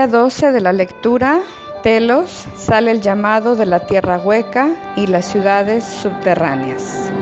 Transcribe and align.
Día 0.00 0.06
12 0.06 0.52
de 0.52 0.62
la 0.62 0.72
lectura, 0.72 1.42
Telos, 1.82 2.46
sale 2.56 2.90
el 2.90 3.02
llamado 3.02 3.54
de 3.54 3.66
la 3.66 3.80
tierra 3.80 4.16
hueca 4.16 4.94
y 4.96 5.06
las 5.06 5.26
ciudades 5.26 5.84
subterráneas. 5.84 7.12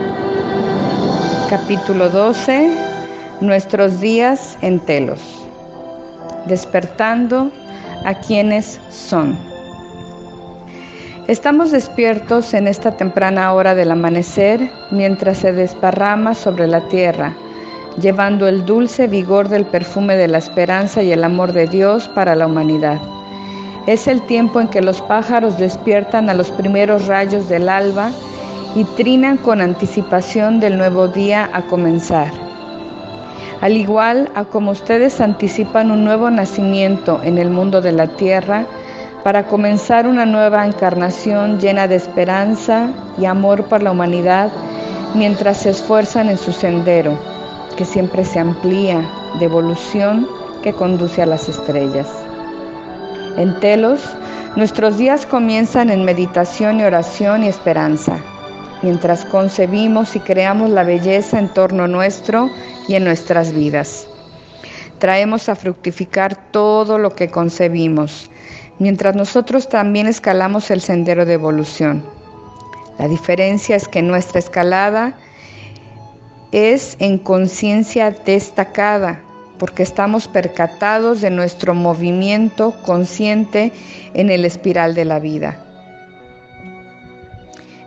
Capítulo 1.50 2.08
12, 2.08 2.70
nuestros 3.40 4.00
días 4.00 4.56
en 4.62 4.78
Telos. 4.78 5.18
Despertando 6.46 7.50
a 8.04 8.14
quienes 8.14 8.80
son. 8.90 9.36
Estamos 11.26 11.72
despiertos 11.72 12.54
en 12.54 12.68
esta 12.68 12.96
temprana 12.96 13.54
hora 13.54 13.74
del 13.74 13.90
amanecer 13.90 14.70
mientras 14.92 15.38
se 15.38 15.52
desparrama 15.52 16.32
sobre 16.32 16.68
la 16.68 16.86
tierra 16.86 17.34
llevando 18.00 18.46
el 18.48 18.64
dulce 18.64 19.06
vigor 19.06 19.48
del 19.48 19.66
perfume 19.66 20.16
de 20.16 20.28
la 20.28 20.38
esperanza 20.38 21.02
y 21.02 21.12
el 21.12 21.24
amor 21.24 21.52
de 21.52 21.66
Dios 21.66 22.08
para 22.08 22.34
la 22.36 22.46
humanidad. 22.46 23.00
Es 23.86 24.06
el 24.06 24.22
tiempo 24.22 24.60
en 24.60 24.68
que 24.68 24.82
los 24.82 25.00
pájaros 25.02 25.58
despiertan 25.58 26.28
a 26.28 26.34
los 26.34 26.50
primeros 26.50 27.06
rayos 27.06 27.48
del 27.48 27.68
alba 27.68 28.10
y 28.74 28.84
trinan 28.84 29.38
con 29.38 29.60
anticipación 29.60 30.60
del 30.60 30.76
nuevo 30.76 31.08
día 31.08 31.48
a 31.52 31.62
comenzar. 31.62 32.30
Al 33.60 33.76
igual 33.76 34.30
a 34.34 34.44
como 34.44 34.70
ustedes 34.70 35.20
anticipan 35.20 35.90
un 35.90 36.04
nuevo 36.04 36.30
nacimiento 36.30 37.20
en 37.24 37.38
el 37.38 37.50
mundo 37.50 37.80
de 37.80 37.92
la 37.92 38.06
tierra, 38.06 38.66
para 39.24 39.46
comenzar 39.46 40.06
una 40.06 40.24
nueva 40.24 40.64
encarnación 40.64 41.58
llena 41.58 41.88
de 41.88 41.96
esperanza 41.96 42.90
y 43.18 43.24
amor 43.24 43.64
por 43.64 43.82
la 43.82 43.90
humanidad 43.90 44.50
mientras 45.14 45.58
se 45.58 45.70
esfuerzan 45.70 46.28
en 46.28 46.38
su 46.38 46.52
sendero 46.52 47.37
que 47.78 47.84
siempre 47.84 48.24
se 48.24 48.40
amplía, 48.40 49.08
de 49.38 49.44
evolución 49.44 50.28
que 50.64 50.72
conduce 50.72 51.22
a 51.22 51.26
las 51.26 51.48
estrellas. 51.48 52.08
En 53.36 53.58
Telos, 53.60 54.00
nuestros 54.56 54.98
días 54.98 55.24
comienzan 55.24 55.88
en 55.88 56.04
meditación 56.04 56.80
y 56.80 56.82
oración 56.82 57.44
y 57.44 57.46
esperanza, 57.46 58.18
mientras 58.82 59.24
concebimos 59.26 60.16
y 60.16 60.18
creamos 60.18 60.70
la 60.70 60.82
belleza 60.82 61.38
en 61.38 61.48
torno 61.50 61.86
nuestro 61.86 62.50
y 62.88 62.96
en 62.96 63.04
nuestras 63.04 63.52
vidas. 63.52 64.08
Traemos 64.98 65.48
a 65.48 65.54
fructificar 65.54 66.50
todo 66.50 66.98
lo 66.98 67.14
que 67.14 67.30
concebimos, 67.30 68.28
mientras 68.80 69.14
nosotros 69.14 69.68
también 69.68 70.08
escalamos 70.08 70.72
el 70.72 70.80
sendero 70.80 71.24
de 71.24 71.34
evolución. 71.34 72.04
La 72.98 73.06
diferencia 73.06 73.76
es 73.76 73.86
que 73.86 74.02
nuestra 74.02 74.40
escalada 74.40 75.16
es 76.52 76.96
en 76.98 77.18
conciencia 77.18 78.10
destacada, 78.10 79.20
porque 79.58 79.82
estamos 79.82 80.28
percatados 80.28 81.20
de 81.20 81.30
nuestro 81.30 81.74
movimiento 81.74 82.74
consciente 82.82 83.72
en 84.14 84.30
el 84.30 84.44
espiral 84.44 84.94
de 84.94 85.04
la 85.04 85.18
vida. 85.18 85.64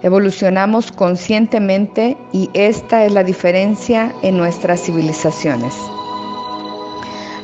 Evolucionamos 0.04 0.92
conscientemente 0.92 2.18
y 2.32 2.50
esta 2.54 3.06
es 3.06 3.12
la 3.12 3.24
diferencia 3.24 4.14
en 4.24 4.38
nuestras 4.38 4.82
civilizaciones. 4.82 5.76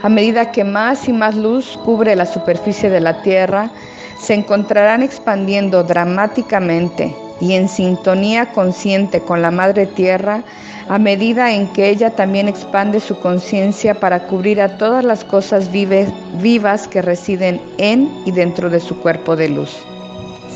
A 0.01 0.09
medida 0.09 0.51
que 0.51 0.63
más 0.63 1.07
y 1.07 1.13
más 1.13 1.35
luz 1.35 1.77
cubre 1.85 2.15
la 2.15 2.25
superficie 2.25 2.89
de 2.89 2.99
la 2.99 3.21
Tierra, 3.21 3.71
se 4.19 4.33
encontrarán 4.33 5.03
expandiendo 5.03 5.83
dramáticamente 5.83 7.15
y 7.39 7.53
en 7.53 7.69
sintonía 7.69 8.51
consciente 8.51 9.21
con 9.21 9.41
la 9.41 9.51
Madre 9.51 9.85
Tierra 9.85 10.43
a 10.89 10.97
medida 10.97 11.53
en 11.53 11.67
que 11.67 11.89
ella 11.89 12.11
también 12.11 12.47
expande 12.47 12.99
su 12.99 13.19
conciencia 13.19 13.99
para 13.99 14.21
cubrir 14.27 14.61
a 14.61 14.77
todas 14.77 15.03
las 15.03 15.23
cosas 15.23 15.69
vivas 15.71 16.87
que 16.87 17.01
residen 17.01 17.61
en 17.77 18.09
y 18.25 18.31
dentro 18.31 18.69
de 18.69 18.79
su 18.79 18.97
cuerpo 18.99 19.35
de 19.35 19.49
luz. 19.49 19.77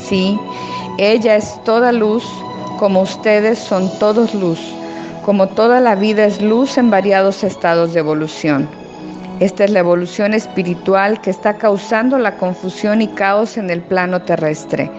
Sí, 0.08 0.38
ella 0.98 1.36
es 1.36 1.62
toda 1.64 1.92
luz, 1.92 2.24
como 2.78 3.02
ustedes 3.02 3.58
son 3.58 3.90
todos 3.98 4.34
luz, 4.34 4.58
como 5.24 5.48
toda 5.48 5.80
la 5.80 5.94
vida 5.94 6.24
es 6.24 6.40
luz 6.40 6.78
en 6.78 6.90
variados 6.90 7.44
estados 7.44 7.92
de 7.92 8.00
evolución. 8.00 8.68
Esta 9.40 9.64
es 9.64 9.70
la 9.70 9.80
evolución 9.80 10.34
espiritual 10.34 11.20
que 11.20 11.30
está 11.30 11.54
causando 11.54 12.18
la 12.18 12.36
confusión 12.36 13.02
y 13.02 13.08
caos 13.08 13.56
en 13.56 13.70
el 13.70 13.80
plano 13.80 14.22
terrestre, 14.22 14.90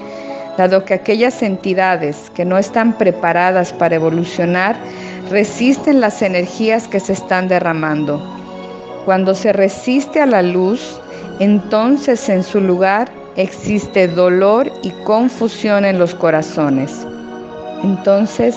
dado 0.58 0.86
que 0.86 0.94
aquellas 0.94 1.42
entidades 1.42 2.32
que 2.36 2.46
no 2.46 2.58
están 2.58 2.94
preparadas 2.98 3.74
para 3.74 3.96
evolucionar 3.96 4.76
resisten 5.30 6.02
las 6.02 6.22
energías 6.22 6.88
que 6.88 7.00
se 7.00 7.14
están 7.14 7.48
derramando. 7.48 8.22
Cuando 9.06 9.34
se 9.36 9.52
resiste 9.52 10.22
a 10.22 10.26
la 10.26 10.42
luz, 10.42 11.00
entonces 11.40 12.30
en 12.30 12.44
su 12.44 12.62
lugar 12.62 13.12
existe 13.36 14.08
dolor 14.08 14.72
y 14.84 14.92
confusión 15.04 15.86
en 15.86 15.98
los 15.98 16.14
corazones. 16.14 17.06
Entonces, 17.84 18.56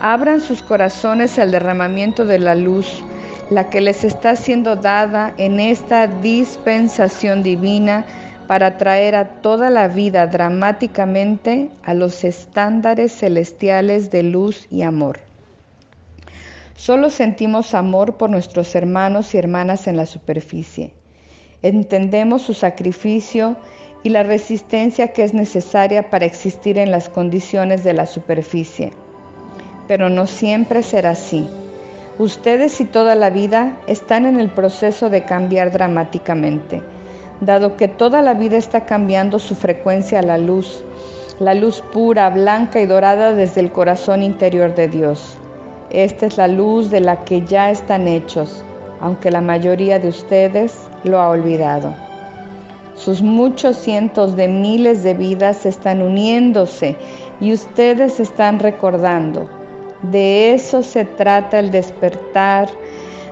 abran 0.00 0.40
sus 0.40 0.62
corazones 0.62 1.38
al 1.38 1.50
derramamiento 1.50 2.26
de 2.26 2.38
la 2.38 2.54
luz, 2.54 3.02
la 3.50 3.70
que 3.70 3.80
les 3.80 4.04
está 4.04 4.36
siendo 4.36 4.76
dada 4.76 5.32
en 5.38 5.60
esta 5.60 6.06
dispensación 6.08 7.42
divina 7.42 8.04
para 8.46 8.76
traer 8.76 9.14
a 9.14 9.40
toda 9.40 9.70
la 9.70 9.88
vida 9.88 10.26
dramáticamente 10.26 11.70
a 11.82 11.94
los 11.94 12.24
estándares 12.24 13.12
celestiales 13.12 14.10
de 14.10 14.22
luz 14.22 14.66
y 14.70 14.82
amor. 14.82 15.20
Solo 16.74 17.10
sentimos 17.10 17.74
amor 17.74 18.16
por 18.16 18.30
nuestros 18.30 18.74
hermanos 18.74 19.34
y 19.34 19.38
hermanas 19.38 19.86
en 19.86 19.96
la 19.96 20.06
superficie. 20.06 20.92
Entendemos 21.62 22.42
su 22.42 22.54
sacrificio 22.54 23.56
y 24.02 24.10
la 24.10 24.22
resistencia 24.22 25.08
que 25.08 25.24
es 25.24 25.34
necesaria 25.34 26.10
para 26.10 26.26
existir 26.26 26.78
en 26.78 26.90
las 26.90 27.08
condiciones 27.08 27.82
de 27.82 27.94
la 27.94 28.06
superficie. 28.06 28.92
Pero 29.88 30.10
no 30.10 30.26
siempre 30.26 30.82
será 30.82 31.10
así. 31.10 31.48
Ustedes 32.18 32.80
y 32.80 32.84
toda 32.84 33.14
la 33.14 33.30
vida 33.30 33.78
están 33.86 34.26
en 34.26 34.38
el 34.38 34.50
proceso 34.50 35.10
de 35.10 35.24
cambiar 35.24 35.72
dramáticamente, 35.72 36.82
dado 37.40 37.76
que 37.76 37.88
toda 37.88 38.22
la 38.22 38.34
vida 38.34 38.56
está 38.56 38.84
cambiando 38.86 39.38
su 39.38 39.54
frecuencia 39.54 40.20
a 40.20 40.22
la 40.22 40.38
luz, 40.38 40.82
la 41.38 41.54
luz 41.54 41.82
pura, 41.92 42.30
blanca 42.30 42.80
y 42.80 42.86
dorada 42.86 43.32
desde 43.32 43.60
el 43.60 43.72
corazón 43.72 44.22
interior 44.22 44.74
de 44.74 44.88
Dios. 44.88 45.36
Esta 45.90 46.26
es 46.26 46.36
la 46.36 46.48
luz 46.48 46.90
de 46.90 47.00
la 47.00 47.24
que 47.24 47.42
ya 47.42 47.70
están 47.70 48.08
hechos, 48.08 48.64
aunque 49.00 49.30
la 49.30 49.40
mayoría 49.40 49.98
de 49.98 50.08
ustedes 50.08 50.74
lo 51.04 51.20
ha 51.20 51.28
olvidado. 51.28 51.94
Sus 52.94 53.20
muchos 53.20 53.76
cientos 53.76 54.36
de 54.36 54.48
miles 54.48 55.02
de 55.02 55.12
vidas 55.12 55.66
están 55.66 56.00
uniéndose 56.00 56.96
y 57.40 57.52
ustedes 57.52 58.18
están 58.18 58.58
recordando. 58.58 59.48
De 60.02 60.54
eso 60.54 60.82
se 60.82 61.04
trata 61.04 61.58
el 61.58 61.70
despertar, 61.70 62.68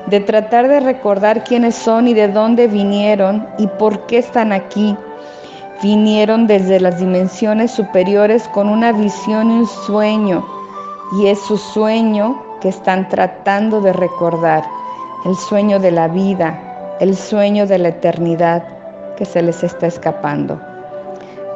de 0.07 0.21
tratar 0.21 0.69
de 0.69 0.81
recordar 0.81 1.45
quiénes 1.45 1.75
son 1.75 2.09
y 2.09 2.15
de 2.15 2.29
dónde 2.29 2.67
vinieron 2.67 3.47
y 3.59 3.67
por 3.67 4.07
qué 4.07 4.19
están 4.19 4.53
aquí. 4.53 4.97
Vinieron 5.83 6.47
desde 6.47 6.81
las 6.81 6.99
dimensiones 6.99 7.71
superiores 7.71 8.49
con 8.49 8.69
una 8.69 8.93
visión 8.93 9.51
y 9.51 9.55
un 9.61 9.67
sueño 9.67 10.45
y 11.19 11.27
es 11.27 11.41
su 11.41 11.57
sueño 11.57 12.43
que 12.61 12.69
están 12.69 13.09
tratando 13.09 13.81
de 13.81 13.93
recordar, 13.93 14.65
el 15.25 15.37
sueño 15.37 15.79
de 15.79 15.91
la 15.91 16.09
vida, 16.09 16.97
el 17.01 17.17
sueño 17.17 17.67
de 17.67 17.79
la 17.79 17.89
eternidad 17.89 18.65
que 19.17 19.25
se 19.25 19.43
les 19.43 19.63
está 19.63 19.87
escapando. 19.87 20.61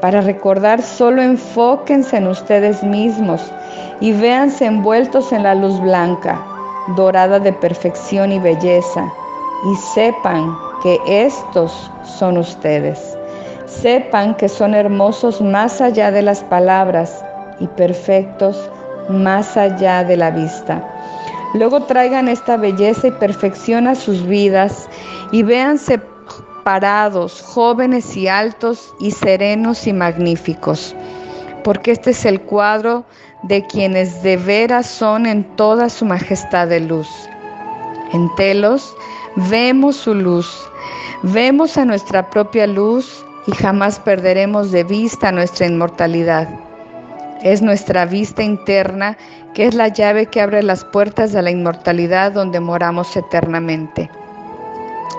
Para 0.00 0.20
recordar, 0.20 0.82
solo 0.82 1.22
enfóquense 1.22 2.18
en 2.18 2.28
ustedes 2.28 2.82
mismos 2.82 3.42
y 4.00 4.12
véanse 4.12 4.66
envueltos 4.66 5.32
en 5.32 5.42
la 5.42 5.54
luz 5.54 5.80
blanca, 5.80 6.44
dorada 6.96 7.38
de 7.38 7.52
perfección 7.52 8.32
y 8.32 8.38
belleza, 8.38 9.12
y 9.70 9.76
sepan 9.94 10.56
que 10.82 10.98
estos 11.06 11.90
son 12.18 12.38
ustedes. 12.38 13.16
Sepan 13.66 14.34
que 14.36 14.48
son 14.48 14.74
hermosos 14.74 15.40
más 15.40 15.80
allá 15.80 16.10
de 16.10 16.22
las 16.22 16.42
palabras 16.44 17.24
y 17.60 17.66
perfectos 17.66 18.70
más 19.08 19.56
allá 19.56 20.04
de 20.04 20.16
la 20.16 20.30
vista. 20.30 20.82
Luego 21.54 21.82
traigan 21.84 22.28
esta 22.28 22.56
belleza 22.56 23.08
y 23.08 23.12
perfección 23.12 23.86
a 23.86 23.94
sus 23.94 24.26
vidas 24.26 24.88
y 25.32 25.42
véanse 25.42 26.00
parados, 26.62 27.40
jóvenes 27.42 28.16
y 28.16 28.28
altos 28.28 28.92
y 29.00 29.10
serenos 29.10 29.86
y 29.86 29.92
magníficos, 29.94 30.94
porque 31.64 31.92
este 31.92 32.10
es 32.10 32.26
el 32.26 32.42
cuadro 32.42 33.04
de 33.42 33.64
quienes 33.66 34.22
de 34.22 34.36
veras 34.36 34.86
son 34.86 35.26
en 35.26 35.44
toda 35.56 35.88
su 35.88 36.04
majestad 36.04 36.68
de 36.68 36.80
luz. 36.80 37.08
En 38.12 38.28
Telos 38.36 38.94
vemos 39.36 39.96
su 39.96 40.14
luz, 40.14 40.48
vemos 41.22 41.76
a 41.76 41.84
nuestra 41.84 42.30
propia 42.30 42.66
luz 42.66 43.24
y 43.46 43.52
jamás 43.52 43.98
perderemos 44.00 44.72
de 44.72 44.84
vista 44.84 45.32
nuestra 45.32 45.66
inmortalidad. 45.66 46.48
Es 47.42 47.62
nuestra 47.62 48.04
vista 48.04 48.42
interna 48.42 49.16
que 49.54 49.66
es 49.66 49.74
la 49.74 49.88
llave 49.88 50.26
que 50.26 50.40
abre 50.40 50.62
las 50.62 50.84
puertas 50.84 51.32
de 51.32 51.42
la 51.42 51.50
inmortalidad 51.50 52.32
donde 52.32 52.60
moramos 52.60 53.16
eternamente. 53.16 54.10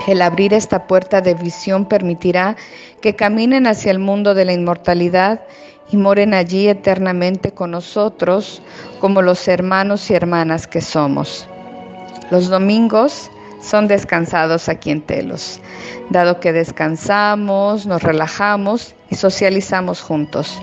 El 0.07 0.21
abrir 0.21 0.53
esta 0.53 0.87
puerta 0.87 1.21
de 1.21 1.33
visión 1.33 1.85
permitirá 1.85 2.55
que 3.01 3.15
caminen 3.15 3.67
hacia 3.67 3.91
el 3.91 3.99
mundo 3.99 4.33
de 4.33 4.45
la 4.45 4.53
inmortalidad 4.53 5.41
y 5.91 5.97
moren 5.97 6.33
allí 6.33 6.67
eternamente 6.67 7.51
con 7.51 7.71
nosotros 7.71 8.61
como 8.99 9.21
los 9.21 9.47
hermanos 9.47 10.09
y 10.09 10.13
hermanas 10.13 10.67
que 10.67 10.81
somos. 10.81 11.47
Los 12.31 12.49
domingos 12.49 13.29
son 13.61 13.87
descansados 13.87 14.69
aquí 14.69 14.91
en 14.91 15.01
Telos, 15.01 15.59
dado 16.09 16.39
que 16.39 16.53
descansamos, 16.53 17.85
nos 17.85 18.03
relajamos 18.03 18.95
y 19.09 19.15
socializamos 19.15 20.01
juntos. 20.01 20.59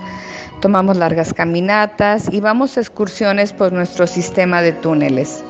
Tomamos 0.61 0.97
largas 0.97 1.35
caminatas 1.35 2.29
y 2.33 2.41
vamos 2.41 2.77
a 2.77 2.81
excursiones 2.81 3.53
por 3.53 3.73
nuestro 3.73 4.07
sistema 4.07 4.63
de 4.63 4.73
túneles. 4.73 5.45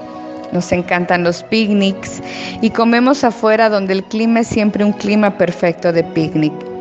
Nos 0.53 0.73
encantan 0.73 1.23
los 1.23 1.43
picnics 1.45 2.23
y 2.61 2.71
comemos 2.71 3.25
afuera 3.25 3.69
donde 3.69 3.93
el 3.93 4.05
clima 4.05 4.41
es 4.41 4.49
siempre 4.49 4.85
un 4.85 4.93
clima 4.93 5.39
perfecto 5.39 5.93
de 5.93 6.03
picnic. 6.03 6.76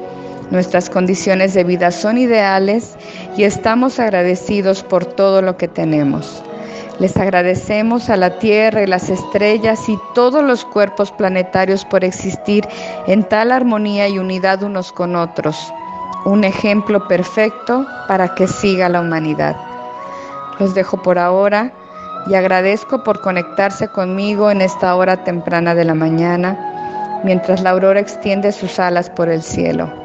Nuestras 0.51 0.89
condiciones 0.89 1.53
de 1.53 1.63
vida 1.63 1.89
son 1.91 2.17
ideales 2.17 2.95
y 3.35 3.43
estamos 3.43 3.99
agradecidos 3.99 4.83
por 4.83 5.05
todo 5.05 5.41
lo 5.41 5.57
que 5.57 5.67
tenemos. 5.67 6.43
Les 6.99 7.17
agradecemos 7.17 8.09
a 8.09 8.15
la 8.15 8.37
Tierra 8.39 8.83
y 8.83 8.87
las 8.87 9.09
estrellas 9.09 9.89
y 9.89 9.97
todos 10.13 10.43
los 10.43 10.63
cuerpos 10.63 11.11
planetarios 11.11 11.83
por 11.83 12.05
existir 12.05 12.65
en 13.07 13.23
tal 13.23 13.51
armonía 13.51 14.07
y 14.07 14.19
unidad 14.19 14.63
unos 14.63 14.93
con 14.93 15.15
otros. 15.15 15.57
Un 16.25 16.43
ejemplo 16.43 17.07
perfecto 17.07 17.85
para 18.07 18.33
que 18.35 18.47
siga 18.47 18.87
la 18.87 19.01
humanidad. 19.01 19.57
Los 20.59 20.73
dejo 20.73 21.01
por 21.01 21.19
ahora 21.19 21.73
y 22.27 22.35
agradezco 22.35 23.03
por 23.03 23.19
conectarse 23.19 23.87
conmigo 23.89 24.49
en 24.49 24.61
esta 24.61 24.95
hora 24.95 25.23
temprana 25.23 25.75
de 25.75 25.85
la 25.85 25.95
mañana, 25.95 27.21
mientras 27.23 27.61
la 27.61 27.71
aurora 27.71 27.99
extiende 27.99 28.51
sus 28.51 28.79
alas 28.79 29.09
por 29.09 29.27
el 29.27 29.43
cielo. 29.43 30.04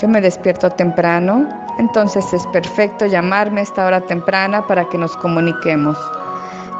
Yo 0.00 0.06
me 0.06 0.20
despierto 0.20 0.70
temprano, 0.70 1.48
entonces 1.78 2.32
es 2.32 2.46
perfecto 2.48 3.06
llamarme 3.06 3.60
a 3.60 3.64
esta 3.64 3.84
hora 3.84 4.00
temprana 4.00 4.64
para 4.64 4.88
que 4.88 4.96
nos 4.96 5.16
comuniquemos. 5.16 5.98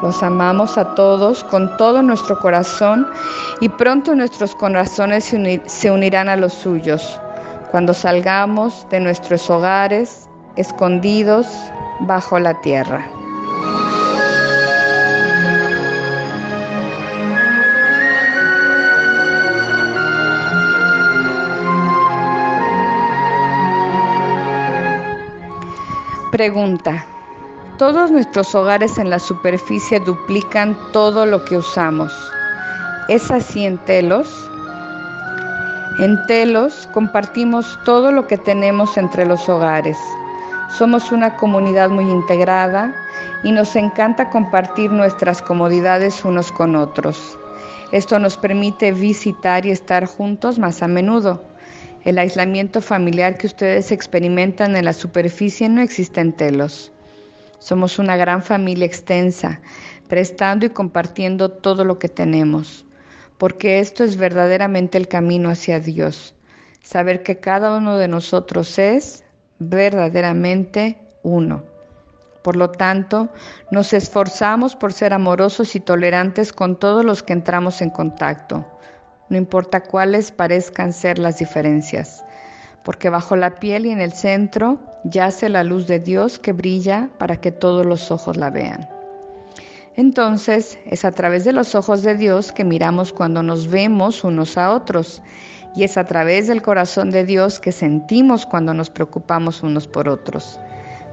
Los 0.03 0.23
amamos 0.23 0.79
a 0.79 0.95
todos 0.95 1.43
con 1.45 1.77
todo 1.77 2.01
nuestro 2.01 2.39
corazón 2.39 3.09
y 3.61 3.69
pronto 3.69 4.15
nuestros 4.15 4.55
corazones 4.55 5.35
se, 5.67 5.91
unirán 5.91 6.29
a 6.29 6.37
los 6.37 6.53
suyos 6.53 7.21
cuando 7.73 7.93
salgamos 7.93 8.87
de 8.91 9.01
nuestros 9.01 9.51
hogares 9.51 10.29
escondidos 10.55 11.49
bajo 12.01 12.39
la 12.39 12.55
tierra. 12.61 13.18
Pregunta. 26.39 27.05
Todos 27.79 28.13
nuestros 28.13 28.55
hogares 28.55 28.97
en 28.97 29.11
la 29.11 29.19
superficie 29.19 29.99
duplican 29.99 30.79
todo 30.93 31.27
lo 31.27 31.45
que 31.45 31.57
usamos. 31.57 32.13
¿Es 33.09 33.29
así 33.33 33.65
en 33.65 33.77
Telos? 33.79 34.49
En 35.99 36.17
Telos 36.29 36.89
compartimos 36.95 37.77
todo 37.85 38.13
lo 38.13 38.29
que 38.29 38.39
tenemos 38.39 38.97
entre 38.97 39.27
los 39.27 39.49
hogares. 39.49 39.99
Somos 40.79 41.11
una 41.11 41.35
comunidad 41.35 41.91
muy 41.91 42.09
integrada 42.09 42.95
y 43.43 43.51
nos 43.51 43.75
encanta 43.75 44.31
compartir 44.31 44.93
nuestras 44.93 45.43
comodidades 45.43 46.25
unos 46.25 46.53
con 46.53 46.77
otros. 46.77 47.37
Esto 47.91 48.21
nos 48.21 48.37
permite 48.37 48.93
visitar 48.93 49.67
y 49.67 49.73
estar 49.73 50.07
juntos 50.07 50.61
más 50.61 50.85
a 50.85 50.87
menudo. 50.87 51.43
El 52.05 52.19
aislamiento 52.19 52.81
familiar 52.81 53.37
que 53.37 53.49
ustedes 53.49 53.91
experimentan 53.91 54.77
en 54.77 54.85
la 54.85 54.93
superficie 54.93 55.69
no 55.69 55.81
existe 55.81 56.21
en 56.21 56.33
Telos. 56.33 56.93
Somos 57.59 57.99
una 57.99 58.17
gran 58.17 58.41
familia 58.43 58.87
extensa, 58.87 59.61
prestando 60.09 60.65
y 60.65 60.71
compartiendo 60.71 61.51
todo 61.51 61.85
lo 61.85 61.99
que 61.99 62.09
tenemos, 62.09 62.87
porque 63.37 63.81
esto 63.81 64.05
es 64.05 64.17
verdaderamente 64.17 64.97
el 64.97 65.09
camino 65.09 65.51
hacia 65.51 65.81
Dios. 65.81 66.37
Saber 66.83 67.25
que 67.25 67.41
cada 67.41 67.77
uno 67.77 67.99
de 67.99 68.07
nosotros 68.07 68.79
es 68.79 69.25
verdaderamente 69.59 71.01
uno. 71.25 71.65
Por 72.45 72.55
lo 72.55 72.71
tanto, 72.71 73.31
nos 73.73 73.93
esforzamos 73.93 74.77
por 74.77 74.93
ser 74.93 75.13
amorosos 75.13 75.75
y 75.75 75.81
tolerantes 75.81 76.53
con 76.53 76.79
todos 76.79 77.05
los 77.05 77.25
que 77.25 77.33
entramos 77.33 77.83
en 77.83 77.91
contacto 77.91 78.65
no 79.29 79.37
importa 79.37 79.83
cuáles 79.83 80.33
parezcan 80.33 80.93
ser 80.93 81.19
las 81.19 81.39
diferencias, 81.39 82.25
porque 82.83 83.11
bajo 83.11 83.37
la 83.37 83.57
piel 83.57 83.87
y 83.87 83.91
en 83.91 84.01
el 84.01 84.13
centro 84.13 84.81
yace 85.05 85.49
la 85.49 85.65
luz 85.65 85.87
de 85.87 86.01
Dios 86.01 86.39
que 86.39 86.53
brilla 86.53 87.11
para 87.19 87.37
que 87.41 87.53
todos 87.53 87.85
los 87.85 88.11
ojos 88.11 88.37
la 88.37 88.51
vean. 88.51 88.89
Entonces 89.97 90.79
es 90.87 91.05
a 91.05 91.11
través 91.11 91.45
de 91.45 91.53
los 91.53 91.75
ojos 91.75 92.03
de 92.03 92.15
Dios 92.15 92.53
que 92.53 92.65
miramos 92.65 93.13
cuando 93.13 93.43
nos 93.43 93.67
vemos 93.67 94.23
unos 94.23 94.57
a 94.57 94.73
otros 94.73 95.23
y 95.75 95.85
es 95.85 95.99
a 95.99 96.05
través 96.05 96.47
del 96.47 96.63
corazón 96.63 97.11
de 97.11 97.25
Dios 97.25 97.61
que 97.61 97.73
sentimos 97.73 98.47
cuando 98.47 98.75
nos 98.75 98.91
preocupamos 98.91 99.63
unos 99.63 99.89
por 99.89 100.09
otros, 100.09 100.59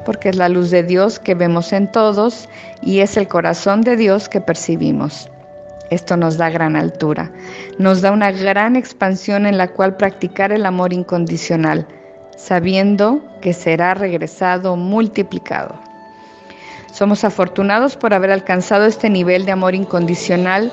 porque 0.05 0.29
es 0.29 0.35
la 0.35 0.49
luz 0.49 0.69
de 0.69 0.83
Dios 0.83 1.19
que 1.19 1.35
vemos 1.35 1.73
en 1.73 1.91
todos 1.91 2.47
y 2.81 2.99
es 2.99 3.17
el 3.17 3.27
corazón 3.27 3.81
de 3.81 3.97
Dios 3.97 4.29
que 4.29 4.39
percibimos. 4.39 5.29
Esto 5.91 6.17
nos 6.17 6.37
da 6.37 6.49
gran 6.49 6.75
altura, 6.75 7.31
nos 7.77 8.01
da 8.01 8.11
una 8.11 8.31
gran 8.31 8.75
expansión 8.75 9.45
en 9.45 9.57
la 9.57 9.67
cual 9.67 9.97
practicar 9.97 10.51
el 10.51 10.65
amor 10.65 10.93
incondicional, 10.93 11.87
sabiendo 12.37 13.21
que 13.41 13.53
será 13.53 13.93
regresado 13.93 14.75
multiplicado. 14.75 15.79
Somos 16.91 17.23
afortunados 17.23 17.97
por 17.97 18.13
haber 18.13 18.31
alcanzado 18.31 18.85
este 18.85 19.09
nivel 19.09 19.45
de 19.45 19.51
amor 19.51 19.75
incondicional 19.75 20.71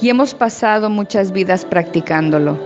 y 0.00 0.08
hemos 0.08 0.34
pasado 0.34 0.88
muchas 0.88 1.32
vidas 1.32 1.64
practicándolo. 1.64 2.58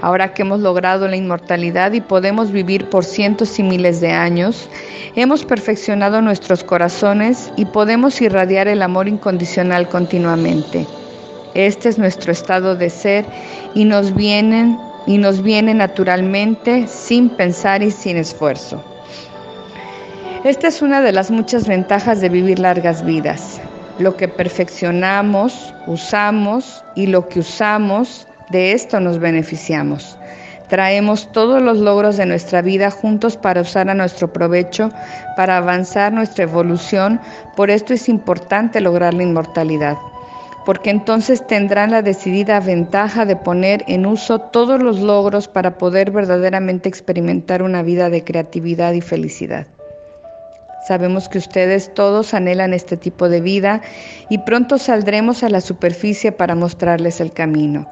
Ahora 0.00 0.34
que 0.34 0.42
hemos 0.42 0.60
logrado 0.60 1.08
la 1.08 1.16
inmortalidad 1.16 1.92
y 1.92 2.00
podemos 2.00 2.52
vivir 2.52 2.88
por 2.90 3.04
cientos 3.04 3.58
y 3.58 3.62
miles 3.62 4.00
de 4.00 4.12
años, 4.12 4.68
hemos 5.14 5.44
perfeccionado 5.44 6.20
nuestros 6.22 6.62
corazones 6.62 7.52
y 7.56 7.64
podemos 7.64 8.20
irradiar 8.20 8.68
el 8.68 8.82
amor 8.82 9.08
incondicional 9.08 9.88
continuamente. 9.88 10.86
Este 11.54 11.88
es 11.88 11.98
nuestro 11.98 12.32
estado 12.32 12.74
de 12.74 12.90
ser 12.90 13.24
y 13.74 13.84
nos 13.84 14.12
vienen 14.14 14.76
y 15.06 15.18
nos 15.18 15.42
viene 15.42 15.72
naturalmente 15.72 16.88
sin 16.88 17.30
pensar 17.30 17.82
y 17.82 17.92
sin 17.92 18.16
esfuerzo. 18.16 18.82
Esta 20.42 20.66
es 20.68 20.82
una 20.82 21.00
de 21.00 21.12
las 21.12 21.30
muchas 21.30 21.68
ventajas 21.68 22.20
de 22.20 22.28
vivir 22.28 22.58
largas 22.58 23.04
vidas. 23.04 23.60
Lo 23.98 24.16
que 24.16 24.26
perfeccionamos, 24.26 25.72
usamos 25.86 26.84
y 26.96 27.06
lo 27.06 27.28
que 27.28 27.40
usamos, 27.40 28.26
de 28.50 28.72
esto 28.72 28.98
nos 28.98 29.20
beneficiamos. 29.20 30.18
Traemos 30.68 31.30
todos 31.30 31.62
los 31.62 31.78
logros 31.78 32.16
de 32.16 32.26
nuestra 32.26 32.62
vida 32.62 32.90
juntos 32.90 33.36
para 33.36 33.60
usar 33.60 33.88
a 33.88 33.94
nuestro 33.94 34.32
provecho, 34.32 34.90
para 35.36 35.58
avanzar 35.58 36.12
nuestra 36.12 36.44
evolución. 36.44 37.20
Por 37.54 37.70
esto 37.70 37.94
es 37.94 38.08
importante 38.08 38.80
lograr 38.80 39.14
la 39.14 39.22
inmortalidad 39.22 39.96
porque 40.64 40.90
entonces 40.90 41.46
tendrán 41.46 41.90
la 41.90 42.02
decidida 42.02 42.60
ventaja 42.60 43.26
de 43.26 43.36
poner 43.36 43.84
en 43.86 44.06
uso 44.06 44.40
todos 44.40 44.82
los 44.82 45.00
logros 45.00 45.48
para 45.48 45.76
poder 45.78 46.10
verdaderamente 46.10 46.88
experimentar 46.88 47.62
una 47.62 47.82
vida 47.82 48.10
de 48.10 48.24
creatividad 48.24 48.92
y 48.92 49.00
felicidad. 49.00 49.66
Sabemos 50.86 51.28
que 51.28 51.38
ustedes 51.38 51.92
todos 51.94 52.34
anhelan 52.34 52.74
este 52.74 52.96
tipo 52.96 53.28
de 53.28 53.40
vida 53.40 53.80
y 54.28 54.38
pronto 54.38 54.78
saldremos 54.78 55.42
a 55.42 55.48
la 55.48 55.62
superficie 55.62 56.30
para 56.30 56.54
mostrarles 56.54 57.20
el 57.20 57.32
camino. 57.32 57.88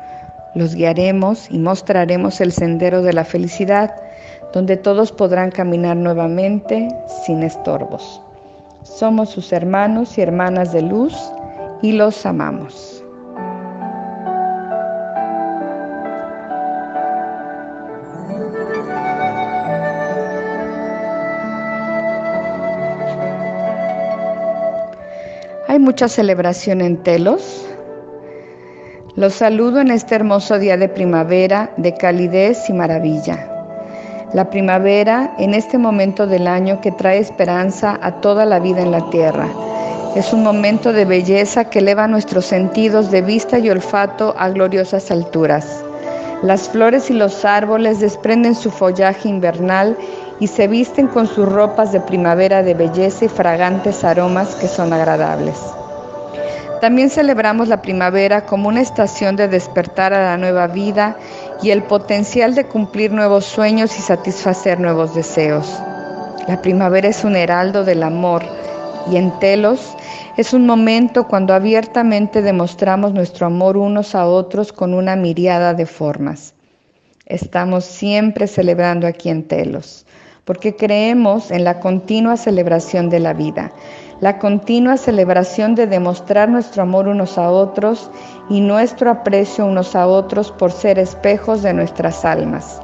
Los 0.54 0.74
guiaremos 0.74 1.50
y 1.50 1.58
mostraremos 1.58 2.42
el 2.42 2.52
sendero 2.52 3.00
de 3.00 3.14
la 3.14 3.24
felicidad, 3.24 3.94
donde 4.52 4.76
todos 4.76 5.10
podrán 5.10 5.50
caminar 5.50 5.96
nuevamente 5.96 6.88
sin 7.24 7.42
estorbos. 7.42 8.20
Somos 8.82 9.30
sus 9.30 9.52
hermanos 9.52 10.18
y 10.18 10.20
hermanas 10.20 10.74
de 10.74 10.82
luz 10.82 11.14
y 11.82 11.92
los 11.92 12.24
amamos. 12.24 13.04
Hay 25.68 25.78
mucha 25.78 26.08
celebración 26.08 26.80
en 26.80 27.02
Telos. 27.02 27.66
Los 29.16 29.34
saludo 29.34 29.80
en 29.80 29.90
este 29.90 30.14
hermoso 30.14 30.58
día 30.58 30.76
de 30.76 30.88
primavera, 30.88 31.72
de 31.76 31.94
calidez 31.94 32.68
y 32.70 32.72
maravilla. 32.72 33.48
La 34.32 34.48
primavera 34.48 35.34
en 35.38 35.52
este 35.52 35.76
momento 35.76 36.26
del 36.26 36.46
año 36.46 36.80
que 36.80 36.92
trae 36.92 37.18
esperanza 37.18 37.98
a 38.00 38.20
toda 38.20 38.46
la 38.46 38.60
vida 38.60 38.80
en 38.80 38.92
la 38.92 39.10
tierra 39.10 39.48
es 40.14 40.34
un 40.34 40.42
momento 40.42 40.92
de 40.92 41.06
belleza 41.06 41.70
que 41.70 41.78
eleva 41.78 42.06
nuestros 42.06 42.44
sentidos 42.44 43.10
de 43.10 43.22
vista 43.22 43.58
y 43.58 43.70
olfato 43.70 44.34
a 44.36 44.50
gloriosas 44.50 45.10
alturas. 45.10 45.82
Las 46.42 46.68
flores 46.68 47.08
y 47.08 47.14
los 47.14 47.46
árboles 47.46 47.98
desprenden 47.98 48.54
su 48.54 48.70
follaje 48.70 49.30
invernal 49.30 49.96
y 50.38 50.48
se 50.48 50.68
visten 50.68 51.06
con 51.06 51.26
sus 51.26 51.48
ropas 51.48 51.92
de 51.92 52.00
primavera 52.00 52.62
de 52.62 52.74
belleza 52.74 53.24
y 53.24 53.28
fragantes 53.28 54.04
aromas 54.04 54.54
que 54.56 54.68
son 54.68 54.92
agradables. 54.92 55.58
También 56.82 57.08
celebramos 57.08 57.68
la 57.68 57.80
primavera 57.80 58.44
como 58.44 58.68
una 58.68 58.82
estación 58.82 59.36
de 59.36 59.48
despertar 59.48 60.12
a 60.12 60.24
la 60.24 60.36
nueva 60.36 60.66
vida 60.66 61.16
y 61.62 61.70
el 61.70 61.84
potencial 61.84 62.54
de 62.54 62.66
cumplir 62.66 63.12
nuevos 63.12 63.46
sueños 63.46 63.98
y 63.98 64.02
satisfacer 64.02 64.78
nuevos 64.78 65.14
deseos. 65.14 65.72
La 66.48 66.60
primavera 66.60 67.08
es 67.08 67.24
un 67.24 67.34
heraldo 67.34 67.84
del 67.84 68.02
amor 68.02 68.42
y 69.10 69.16
en 69.16 69.30
Telos 69.38 69.96
es 70.36 70.52
un 70.52 70.66
momento 70.66 71.26
cuando 71.26 71.54
abiertamente 71.54 72.42
demostramos 72.42 73.12
nuestro 73.12 73.46
amor 73.46 73.76
unos 73.76 74.14
a 74.14 74.26
otros 74.26 74.72
con 74.72 74.94
una 74.94 75.16
miriada 75.16 75.74
de 75.74 75.86
formas. 75.86 76.54
Estamos 77.26 77.84
siempre 77.84 78.46
celebrando 78.46 79.06
aquí 79.06 79.28
en 79.28 79.46
Telos, 79.48 80.06
porque 80.44 80.74
creemos 80.76 81.50
en 81.50 81.64
la 81.64 81.80
continua 81.80 82.36
celebración 82.36 83.10
de 83.10 83.20
la 83.20 83.32
vida, 83.32 83.72
la 84.20 84.38
continua 84.38 84.96
celebración 84.96 85.74
de 85.74 85.86
demostrar 85.86 86.48
nuestro 86.48 86.82
amor 86.82 87.08
unos 87.08 87.38
a 87.38 87.50
otros 87.50 88.10
y 88.48 88.60
nuestro 88.60 89.10
aprecio 89.10 89.66
unos 89.66 89.96
a 89.96 90.06
otros 90.06 90.52
por 90.52 90.72
ser 90.72 90.98
espejos 90.98 91.62
de 91.62 91.72
nuestras 91.72 92.24
almas. 92.24 92.80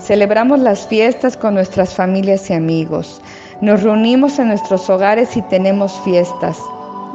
Celebramos 0.00 0.60
las 0.60 0.86
fiestas 0.86 1.36
con 1.36 1.54
nuestras 1.54 1.94
familias 1.94 2.48
y 2.50 2.54
amigos. 2.54 3.20
Nos 3.60 3.82
reunimos 3.82 4.38
en 4.38 4.48
nuestros 4.48 4.88
hogares 4.90 5.36
y 5.36 5.42
tenemos 5.42 5.92
fiestas. 6.04 6.58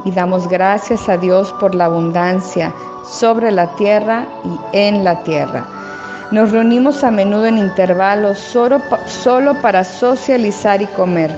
Y 0.04 0.10
damos 0.10 0.48
gracias 0.48 1.08
a 1.08 1.16
Dios 1.16 1.52
por 1.60 1.74
la 1.74 1.84
abundancia 1.84 2.74
sobre 3.08 3.50
la 3.52 3.74
tierra 3.76 4.26
y 4.44 4.76
en 4.76 5.04
la 5.04 5.22
tierra. 5.22 5.66
Nos 6.32 6.50
reunimos 6.50 7.04
a 7.04 7.10
menudo 7.10 7.46
en 7.46 7.58
intervalos 7.58 8.38
solo, 8.38 8.80
solo 9.06 9.54
para 9.60 9.84
socializar 9.84 10.82
y 10.82 10.86
comer 10.86 11.30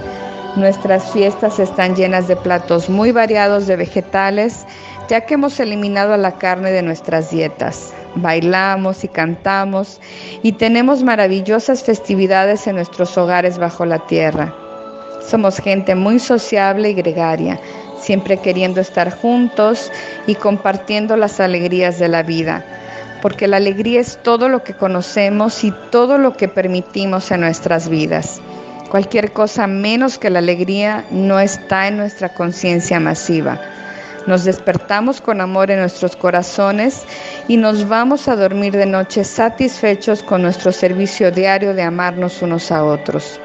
Nuestras 0.57 1.11
fiestas 1.11 1.59
están 1.59 1.97
llenas 1.97 2.29
de 2.29 2.37
platos 2.37 2.89
muy 2.89 3.11
variados 3.11 3.67
de 3.67 3.75
vegetales, 3.75 4.65
ya 5.09 5.23
que 5.23 5.35
hemos 5.35 5.59
eliminado 5.59 6.17
la 6.17 6.39
carne 6.39 6.71
de 6.71 6.81
nuestras 6.81 7.33
dietas. 7.33 7.93
Bailamos 8.15 9.03
y 9.03 9.09
cantamos 9.09 10.01
y 10.45 10.53
tenemos 10.53 11.03
maravillosas 11.03 11.83
festividades 11.83 12.69
en 12.69 12.77
nuestros 12.77 13.19
hogares 13.19 13.59
bajo 13.59 13.85
la 13.85 14.07
tierra. 14.07 14.55
Somos 15.27 15.59
gente 15.59 15.95
muy 15.95 16.19
sociable 16.19 16.91
y 16.91 16.95
gregaria, 16.95 17.59
siempre 18.01 18.37
queriendo 18.37 18.81
estar 18.81 19.11
juntos 19.11 19.91
y 20.27 20.35
compartiendo 20.35 21.17
las 21.17 21.41
alegrías 21.41 21.99
de 21.99 22.09
la 22.09 22.23
vida, 22.23 22.65
porque 23.23 23.49
la 23.49 23.57
alegría 23.57 24.01
es 24.01 24.19
todo 24.23 24.51
lo 24.51 24.63
que 24.63 24.75
conocemos 24.75 25.65
y 25.65 25.73
todo 25.91 26.19
lo 26.19 26.35
que 26.37 26.49
permitimos 26.49 27.31
en 27.31 27.41
nuestras 27.41 27.89
vidas. 27.89 28.41
Cualquier 28.91 29.33
cosa 29.33 29.67
menos 29.67 30.19
que 30.19 30.29
la 30.29 30.41
alegría 30.41 31.05
no 31.11 31.41
está 31.41 31.89
en 31.89 31.97
nuestra 31.97 32.29
conciencia 32.29 33.01
masiva. 33.01 33.59
Nos 34.27 34.45
despertamos 34.45 35.21
con 35.21 35.41
amor 35.41 35.71
en 35.71 35.81
nuestros 35.81 36.17
corazones 36.17 37.03
y 37.49 37.57
nos 37.57 37.89
vamos 37.89 38.29
a 38.29 38.37
dormir 38.37 38.73
de 38.73 38.87
noche 38.87 39.25
satisfechos 39.25 40.23
con 40.23 40.43
nuestro 40.43 40.71
servicio 40.71 41.31
diario 41.31 41.75
de 41.75 41.83
amarnos 41.83 42.41
unos 42.43 42.71
a 42.71 42.85
otros. 42.85 43.41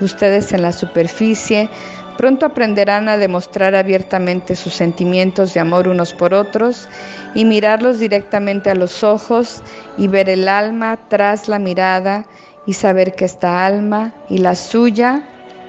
Ustedes 0.00 0.52
en 0.52 0.62
la 0.62 0.72
superficie 0.72 1.68
pronto 2.16 2.46
aprenderán 2.46 3.08
a 3.08 3.16
demostrar 3.16 3.74
abiertamente 3.74 4.56
sus 4.56 4.74
sentimientos 4.74 5.54
de 5.54 5.60
amor 5.60 5.86
unos 5.88 6.12
por 6.12 6.34
otros 6.34 6.88
y 7.34 7.44
mirarlos 7.44 8.00
directamente 8.00 8.70
a 8.70 8.74
los 8.74 9.04
ojos 9.04 9.62
y 9.96 10.08
ver 10.08 10.28
el 10.28 10.48
alma 10.48 10.98
tras 11.08 11.48
la 11.48 11.58
mirada 11.58 12.26
y 12.66 12.74
saber 12.74 13.14
que 13.14 13.24
esta 13.24 13.64
alma 13.64 14.12
y 14.28 14.38
la 14.38 14.56
suya 14.56 15.26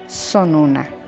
son 0.08 0.54
una. 0.54 0.99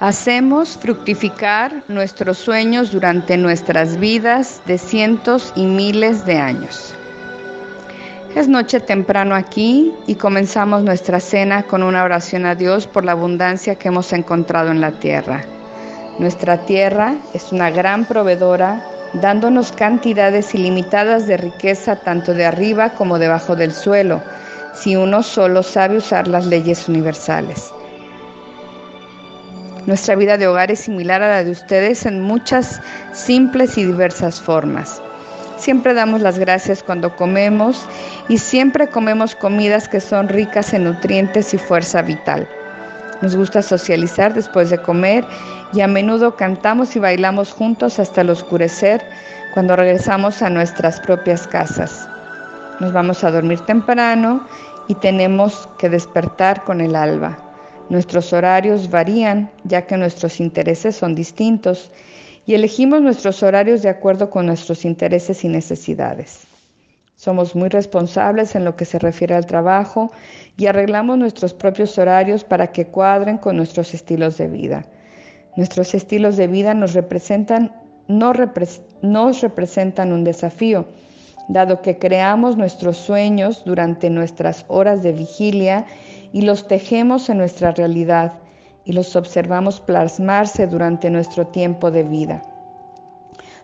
Hacemos 0.00 0.76
fructificar 0.76 1.82
nuestros 1.88 2.36
sueños 2.36 2.92
durante 2.92 3.38
nuestras 3.38 3.96
vidas 3.96 4.60
de 4.66 4.76
cientos 4.76 5.54
y 5.56 5.64
miles 5.64 6.26
de 6.26 6.36
años. 6.36 6.94
Es 8.34 8.46
noche 8.46 8.80
temprano 8.80 9.34
aquí 9.34 9.94
y 10.06 10.16
comenzamos 10.16 10.82
nuestra 10.82 11.18
cena 11.18 11.62
con 11.62 11.82
una 11.82 12.04
oración 12.04 12.44
a 12.44 12.54
Dios 12.54 12.86
por 12.86 13.06
la 13.06 13.12
abundancia 13.12 13.76
que 13.76 13.88
hemos 13.88 14.12
encontrado 14.12 14.70
en 14.70 14.82
la 14.82 14.92
tierra. 14.92 15.42
Nuestra 16.18 16.66
tierra 16.66 17.14
es 17.32 17.50
una 17.50 17.70
gran 17.70 18.04
proveedora, 18.04 18.84
dándonos 19.14 19.72
cantidades 19.72 20.54
ilimitadas 20.54 21.26
de 21.26 21.38
riqueza 21.38 21.96
tanto 21.96 22.34
de 22.34 22.44
arriba 22.44 22.90
como 22.90 23.18
debajo 23.18 23.56
del 23.56 23.72
suelo, 23.72 24.20
si 24.74 24.94
uno 24.94 25.22
solo 25.22 25.62
sabe 25.62 25.96
usar 25.96 26.28
las 26.28 26.44
leyes 26.44 26.86
universales. 26.86 27.72
Nuestra 29.86 30.16
vida 30.16 30.36
de 30.36 30.48
hogar 30.48 30.72
es 30.72 30.80
similar 30.80 31.22
a 31.22 31.28
la 31.28 31.44
de 31.44 31.52
ustedes 31.52 32.06
en 32.06 32.20
muchas 32.20 32.80
simples 33.12 33.78
y 33.78 33.84
diversas 33.84 34.40
formas. 34.40 35.00
Siempre 35.58 35.94
damos 35.94 36.20
las 36.20 36.40
gracias 36.40 36.82
cuando 36.82 37.14
comemos 37.14 37.86
y 38.28 38.38
siempre 38.38 38.88
comemos 38.88 39.36
comidas 39.36 39.88
que 39.88 40.00
son 40.00 40.28
ricas 40.28 40.74
en 40.74 40.84
nutrientes 40.84 41.54
y 41.54 41.58
fuerza 41.58 42.02
vital. 42.02 42.48
Nos 43.22 43.36
gusta 43.36 43.62
socializar 43.62 44.34
después 44.34 44.70
de 44.70 44.78
comer 44.78 45.24
y 45.72 45.82
a 45.82 45.86
menudo 45.86 46.34
cantamos 46.34 46.96
y 46.96 46.98
bailamos 46.98 47.52
juntos 47.52 48.00
hasta 48.00 48.22
el 48.22 48.30
oscurecer 48.30 49.08
cuando 49.54 49.76
regresamos 49.76 50.42
a 50.42 50.50
nuestras 50.50 50.98
propias 50.98 51.46
casas. 51.46 52.08
Nos 52.80 52.92
vamos 52.92 53.22
a 53.22 53.30
dormir 53.30 53.60
temprano 53.60 54.46
y 54.88 54.96
tenemos 54.96 55.68
que 55.78 55.88
despertar 55.88 56.64
con 56.64 56.80
el 56.80 56.96
alba. 56.96 57.45
Nuestros 57.88 58.32
horarios 58.32 58.90
varían 58.90 59.50
ya 59.64 59.86
que 59.86 59.96
nuestros 59.96 60.40
intereses 60.40 60.96
son 60.96 61.14
distintos 61.14 61.92
y 62.44 62.54
elegimos 62.54 63.00
nuestros 63.00 63.42
horarios 63.42 63.82
de 63.82 63.88
acuerdo 63.88 64.28
con 64.30 64.46
nuestros 64.46 64.84
intereses 64.84 65.44
y 65.44 65.48
necesidades. 65.48 66.46
Somos 67.14 67.54
muy 67.56 67.68
responsables 67.68 68.54
en 68.54 68.64
lo 68.64 68.76
que 68.76 68.84
se 68.84 68.98
refiere 68.98 69.34
al 69.34 69.46
trabajo 69.46 70.12
y 70.56 70.66
arreglamos 70.66 71.16
nuestros 71.16 71.54
propios 71.54 71.96
horarios 71.96 72.44
para 72.44 72.72
que 72.72 72.88
cuadren 72.88 73.38
con 73.38 73.56
nuestros 73.56 73.94
estilos 73.94 74.36
de 74.36 74.48
vida. 74.48 74.86
Nuestros 75.56 75.94
estilos 75.94 76.36
de 76.36 76.46
vida 76.46 76.74
nos 76.74 76.92
representan, 76.92 77.72
nos 78.08 78.36
representan 79.40 80.12
un 80.12 80.24
desafío, 80.24 80.86
dado 81.48 81.80
que 81.80 81.98
creamos 81.98 82.56
nuestros 82.56 82.98
sueños 82.98 83.64
durante 83.64 84.10
nuestras 84.10 84.66
horas 84.68 85.02
de 85.02 85.12
vigilia 85.12 85.86
y 86.36 86.42
los 86.42 86.68
tejemos 86.68 87.30
en 87.30 87.38
nuestra 87.38 87.70
realidad 87.70 88.40
y 88.84 88.92
los 88.92 89.16
observamos 89.16 89.80
plasmarse 89.80 90.66
durante 90.66 91.08
nuestro 91.08 91.46
tiempo 91.46 91.90
de 91.90 92.02
vida. 92.02 92.42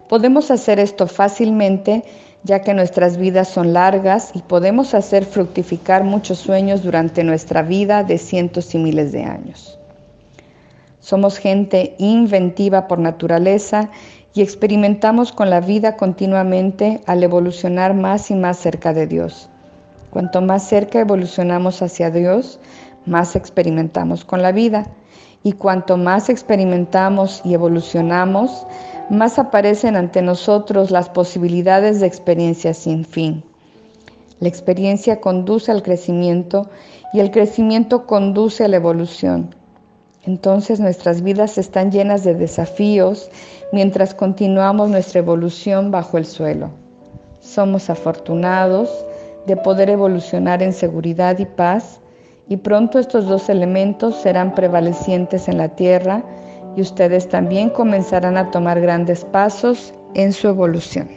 Podemos 0.09 0.51
hacer 0.51 0.79
esto 0.79 1.07
fácilmente 1.07 2.03
ya 2.45 2.63
que 2.63 2.73
nuestras 2.73 3.19
vidas 3.19 3.49
son 3.49 3.75
largas 3.75 4.31
y 4.35 4.39
podemos 4.39 4.95
hacer 4.95 5.27
fructificar 5.27 6.03
muchos 6.03 6.39
sueños 6.39 6.83
durante 6.83 7.25
nuestra 7.25 7.61
vida 7.61 8.05
de 8.05 8.17
cientos 8.17 8.75
y 8.75 8.79
miles 8.79 9.13
de 9.13 9.25
años. 9.25 9.79
Somos 10.99 11.37
gente 11.37 11.95
inventiva 11.99 12.89
por 12.89 12.99
naturaleza 12.99 13.91
y 14.33 14.41
experimentamos 14.41 15.31
con 15.31 15.51
la 15.51 15.61
vida 15.61 15.99
continuamente 15.99 17.03
al 17.05 17.23
evolucionar 17.23 17.93
más 17.93 18.31
y 18.31 18.35
más 18.35 18.57
cerca 18.57 18.95
de 18.95 19.07
Dios. 19.07 19.51
Cuanto 20.13 20.43
más 20.43 20.69
cerca 20.69 21.01
evolucionamos 21.01 21.81
hacia 21.81 22.11
Dios, 22.11 22.61
más 23.07 23.35
experimentamos 23.35 24.27
con 24.27 24.43
la 24.43 24.53
vida. 24.53 24.87
Y 25.43 25.53
cuanto 25.53 25.97
más 25.97 26.29
experimentamos 26.29 27.41
y 27.45 27.55
evolucionamos, 27.55 28.67
más 29.09 29.39
aparecen 29.39 29.97
ante 29.97 30.21
nosotros 30.21 30.91
las 30.91 31.09
posibilidades 31.09 32.01
de 32.01 32.07
experiencia 32.07 32.75
sin 32.75 33.07
fin. 33.07 33.43
La 34.39 34.49
experiencia 34.49 35.19
conduce 35.19 35.73
al 35.73 35.83
crecimiento 35.83 36.69
y 37.15 37.21
el 37.21 37.31
crecimiento 37.31 38.07
conduce 38.07 38.65
a 38.65 38.69
la 38.69 38.77
evolución. 38.77 39.55
Entonces 40.25 40.79
nuestras 40.79 41.23
vidas 41.23 41.57
están 41.57 41.91
llenas 41.91 42.23
de 42.23 42.35
desafíos 42.35 43.31
mientras 43.73 44.15
continuamos 44.15 44.91
nuestra 44.91 45.21
evolución 45.21 45.91
bajo 45.91 46.19
el 46.19 46.27
suelo. 46.27 46.71
Somos 47.41 47.89
afortunados 47.89 48.91
de 49.47 49.57
poder 49.57 49.91
evolucionar 49.91 50.63
en 50.63 50.73
seguridad 50.73 51.39
y 51.39 51.47
paz 51.47 52.01
y 52.49 52.57
pronto 52.57 52.99
estos 52.99 53.27
dos 53.27 53.49
elementos 53.49 54.17
serán 54.17 54.55
prevalecientes 54.55 55.49
en 55.49 55.59
la 55.59 55.69
tierra 55.69 56.23
y 56.77 56.81
ustedes 56.81 57.29
también 57.29 57.71
comenzarán 57.71 58.37
a 58.37 58.51
tomar 58.51 58.81
grandes 58.81 59.25
pasos 59.25 59.95
en 60.15 60.33
su 60.33 60.49
evolución. 60.49 61.09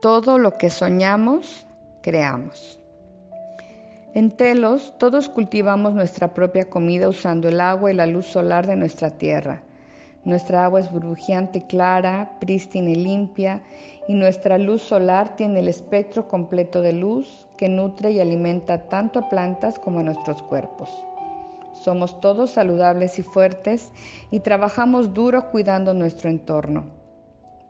Todo 0.00 0.38
lo 0.38 0.52
que 0.52 0.70
soñamos, 0.70 1.66
creamos. 2.02 2.79
En 4.12 4.32
Telos, 4.32 4.92
todos 4.98 5.28
cultivamos 5.28 5.94
nuestra 5.94 6.34
propia 6.34 6.68
comida 6.68 7.08
usando 7.08 7.48
el 7.48 7.60
agua 7.60 7.92
y 7.92 7.94
la 7.94 8.06
luz 8.06 8.26
solar 8.26 8.66
de 8.66 8.74
nuestra 8.74 9.10
tierra. 9.10 9.62
Nuestra 10.24 10.64
agua 10.64 10.80
es 10.80 10.90
burbujeante, 10.90 11.64
clara, 11.68 12.36
prístina 12.40 12.90
y 12.90 12.96
limpia, 12.96 13.62
y 14.08 14.14
nuestra 14.14 14.58
luz 14.58 14.82
solar 14.82 15.36
tiene 15.36 15.60
el 15.60 15.68
espectro 15.68 16.26
completo 16.26 16.82
de 16.82 16.92
luz 16.92 17.46
que 17.56 17.68
nutre 17.68 18.10
y 18.10 18.18
alimenta 18.18 18.88
tanto 18.88 19.20
a 19.20 19.28
plantas 19.28 19.78
como 19.78 20.00
a 20.00 20.02
nuestros 20.02 20.42
cuerpos. 20.42 20.90
Somos 21.72 22.18
todos 22.18 22.50
saludables 22.50 23.16
y 23.20 23.22
fuertes 23.22 23.92
y 24.32 24.40
trabajamos 24.40 25.14
duro 25.14 25.50
cuidando 25.50 25.94
nuestro 25.94 26.28
entorno. 26.30 26.90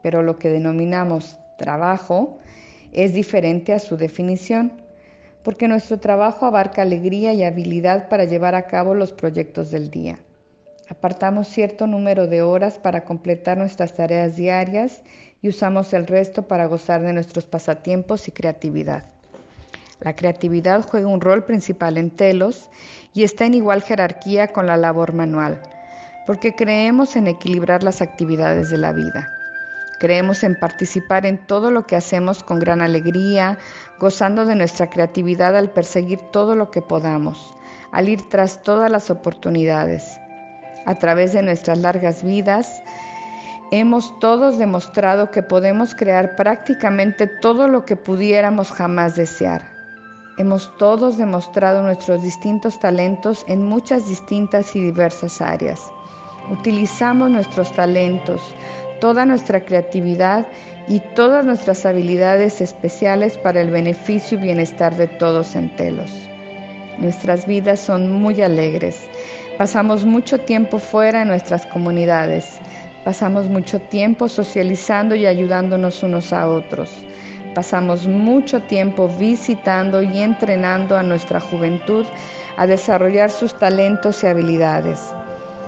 Pero 0.01 0.23
lo 0.23 0.37
que 0.37 0.49
denominamos 0.49 1.37
trabajo 1.59 2.39
es 2.91 3.13
diferente 3.13 3.73
a 3.73 3.79
su 3.79 3.95
definición, 3.95 4.80
porque 5.43 5.67
nuestro 5.67 5.99
trabajo 5.99 6.45
abarca 6.45 6.81
alegría 6.81 7.33
y 7.33 7.43
habilidad 7.43 8.09
para 8.09 8.25
llevar 8.25 8.55
a 8.55 8.67
cabo 8.67 8.93
los 8.93 9.11
proyectos 9.13 9.71
del 9.71 9.89
día. 9.89 10.19
Apartamos 10.89 11.47
cierto 11.47 11.87
número 11.87 12.27
de 12.27 12.41
horas 12.41 12.77
para 12.77 13.05
completar 13.05 13.57
nuestras 13.57 13.93
tareas 13.93 14.35
diarias 14.35 15.03
y 15.41 15.47
usamos 15.47 15.93
el 15.93 16.05
resto 16.05 16.47
para 16.47 16.65
gozar 16.65 17.01
de 17.01 17.13
nuestros 17.13 17.45
pasatiempos 17.45 18.27
y 18.27 18.31
creatividad. 18.31 19.05
La 20.01 20.15
creatividad 20.15 20.85
juega 20.85 21.07
un 21.07 21.21
rol 21.21 21.45
principal 21.45 21.97
en 21.97 22.11
Telos 22.11 22.69
y 23.13 23.23
está 23.23 23.45
en 23.45 23.53
igual 23.53 23.83
jerarquía 23.83 24.47
con 24.47 24.65
la 24.65 24.75
labor 24.75 25.13
manual, 25.13 25.61
porque 26.25 26.55
creemos 26.55 27.15
en 27.15 27.27
equilibrar 27.27 27.83
las 27.83 28.01
actividades 28.01 28.69
de 28.69 28.77
la 28.77 28.93
vida. 28.93 29.40
Creemos 30.01 30.43
en 30.43 30.55
participar 30.55 31.27
en 31.27 31.37
todo 31.45 31.69
lo 31.69 31.85
que 31.85 31.95
hacemos 31.95 32.43
con 32.43 32.57
gran 32.57 32.81
alegría, 32.81 33.59
gozando 33.99 34.47
de 34.47 34.55
nuestra 34.55 34.89
creatividad 34.89 35.55
al 35.55 35.69
perseguir 35.69 36.19
todo 36.31 36.55
lo 36.55 36.71
que 36.71 36.81
podamos, 36.81 37.53
al 37.91 38.09
ir 38.09 38.27
tras 38.27 38.63
todas 38.63 38.89
las 38.89 39.11
oportunidades. 39.11 40.19
A 40.87 40.95
través 40.95 41.33
de 41.33 41.43
nuestras 41.43 41.77
largas 41.77 42.23
vidas, 42.23 42.81
hemos 43.69 44.17
todos 44.19 44.57
demostrado 44.57 45.29
que 45.29 45.43
podemos 45.43 45.93
crear 45.93 46.35
prácticamente 46.35 47.27
todo 47.27 47.67
lo 47.67 47.85
que 47.85 47.95
pudiéramos 47.95 48.71
jamás 48.71 49.15
desear. 49.15 49.71
Hemos 50.39 50.75
todos 50.77 51.19
demostrado 51.19 51.83
nuestros 51.83 52.23
distintos 52.23 52.79
talentos 52.79 53.45
en 53.47 53.61
muchas 53.61 54.07
distintas 54.09 54.75
y 54.75 54.81
diversas 54.81 55.39
áreas. 55.41 55.79
Utilizamos 56.49 57.29
nuestros 57.29 57.71
talentos, 57.73 58.41
toda 59.01 59.25
nuestra 59.25 59.59
creatividad 59.65 60.47
y 60.87 61.01
todas 61.15 61.43
nuestras 61.43 61.85
habilidades 61.85 62.61
especiales 62.61 63.37
para 63.37 63.59
el 63.59 63.69
beneficio 63.69 64.37
y 64.37 64.43
bienestar 64.43 64.95
de 64.95 65.07
todos 65.07 65.55
en 65.55 65.75
Telos. 65.75 66.11
Nuestras 66.99 67.45
vidas 67.45 67.79
son 67.79 68.11
muy 68.11 68.41
alegres. 68.41 69.09
Pasamos 69.57 70.05
mucho 70.05 70.39
tiempo 70.39 70.79
fuera 70.79 71.23
en 71.23 71.27
nuestras 71.27 71.65
comunidades. 71.65 72.59
Pasamos 73.03 73.47
mucho 73.47 73.81
tiempo 73.81 74.29
socializando 74.29 75.15
y 75.15 75.25
ayudándonos 75.25 76.03
unos 76.03 76.31
a 76.31 76.47
otros. 76.47 76.89
Pasamos 77.55 78.07
mucho 78.07 78.61
tiempo 78.61 79.09
visitando 79.19 80.01
y 80.03 80.19
entrenando 80.19 80.95
a 80.95 81.03
nuestra 81.03 81.39
juventud 81.39 82.05
a 82.57 82.67
desarrollar 82.67 83.31
sus 83.31 83.57
talentos 83.57 84.23
y 84.23 84.27
habilidades. 84.27 84.99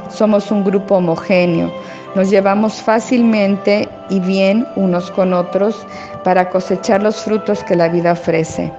Somos 0.09 0.51
un 0.51 0.63
grupo 0.63 0.97
homogéneo, 0.97 1.73
nos 2.15 2.29
llevamos 2.29 2.81
fácilmente 2.81 3.89
y 4.09 4.19
bien 4.19 4.67
unos 4.75 5.09
con 5.11 5.33
otros 5.33 5.85
para 6.23 6.49
cosechar 6.49 7.01
los 7.01 7.23
frutos 7.23 7.63
que 7.63 7.75
la 7.75 7.89
vida 7.89 8.11
ofrece. 8.11 8.71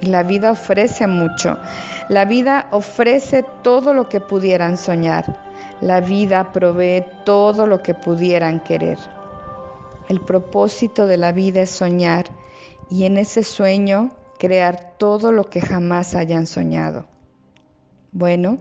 Y 0.00 0.06
la 0.06 0.22
vida 0.22 0.52
ofrece 0.52 1.06
mucho. 1.06 1.58
La 2.08 2.24
vida 2.24 2.68
ofrece 2.70 3.44
todo 3.62 3.94
lo 3.94 4.08
que 4.08 4.20
pudieran 4.20 4.76
soñar. 4.76 5.24
La 5.80 6.00
vida 6.00 6.52
provee 6.52 7.04
todo 7.24 7.66
lo 7.66 7.82
que 7.82 7.94
pudieran 7.94 8.60
querer. 8.60 8.98
El 10.08 10.20
propósito 10.20 11.06
de 11.06 11.16
la 11.16 11.32
vida 11.32 11.62
es 11.62 11.70
soñar 11.70 12.26
y 12.88 13.04
en 13.04 13.16
ese 13.16 13.42
sueño 13.42 14.10
crear 14.38 14.94
todo 14.98 15.32
lo 15.32 15.44
que 15.44 15.60
jamás 15.60 16.14
hayan 16.14 16.46
soñado. 16.46 17.06
Bueno, 18.12 18.58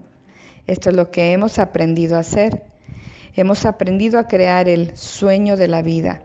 esto 0.65 0.89
es 0.89 0.95
lo 0.95 1.11
que 1.11 1.33
hemos 1.33 1.59
aprendido 1.59 2.15
a 2.15 2.21
hacer 2.21 2.74
hemos 3.35 3.65
aprendido 3.65 4.19
a 4.19 4.27
crear 4.27 4.69
el 4.69 4.95
sueño 4.95 5.57
de 5.57 5.67
la 5.67 5.81
vida, 5.81 6.21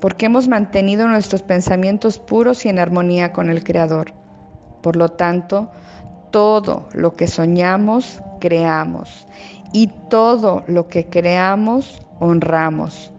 porque 0.00 0.26
hemos 0.26 0.48
mantenido 0.48 1.08
nuestros 1.08 1.42
pensamientos 1.42 2.18
puros 2.18 2.64
y 2.64 2.68
en 2.68 2.78
armonía 2.78 3.32
con 3.32 3.50
el 3.50 3.64
Creador. 3.64 4.12
Por 4.82 4.96
lo 4.96 5.08
tanto, 5.08 5.70
todo 6.30 6.88
lo 6.92 7.14
que 7.14 7.26
soñamos, 7.26 8.20
creamos, 8.40 9.26
y 9.72 9.88
todo 10.08 10.64
lo 10.68 10.88
que 10.88 11.06
creamos, 11.06 12.00
honramos, 12.20 13.12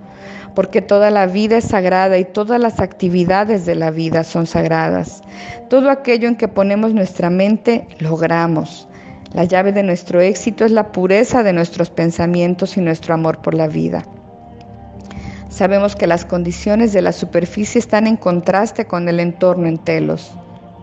porque 0.55 0.81
toda 0.81 1.11
la 1.11 1.27
vida 1.27 1.57
es 1.57 1.65
sagrada 1.65 2.17
y 2.17 2.25
todas 2.25 2.59
las 2.59 2.79
actividades 2.79 3.65
de 3.65 3.75
la 3.75 3.91
vida 3.91 4.23
son 4.23 4.47
sagradas. 4.47 5.21
Todo 5.69 5.91
aquello 5.91 6.27
en 6.27 6.35
que 6.35 6.47
ponemos 6.47 6.93
nuestra 6.93 7.29
mente, 7.29 7.87
logramos. 7.99 8.87
La 9.37 9.43
llave 9.43 9.71
de 9.71 9.83
nuestro 9.83 10.19
éxito 10.19 10.65
es 10.65 10.71
la 10.71 10.91
pureza 10.91 11.43
de 11.43 11.53
nuestros 11.53 11.91
pensamientos 11.91 12.75
y 12.75 12.81
nuestro 12.81 13.13
amor 13.13 13.39
por 13.39 13.53
la 13.53 13.67
vida. 13.67 14.03
Sabemos 15.47 15.95
que 15.95 16.07
las 16.07 16.25
condiciones 16.25 16.91
de 16.91 17.03
la 17.03 17.11
superficie 17.11 17.77
están 17.77 18.07
en 18.07 18.17
contraste 18.17 18.87
con 18.87 19.07
el 19.07 19.19
entorno 19.19 19.67
en 19.67 19.77
telos. 19.77 20.31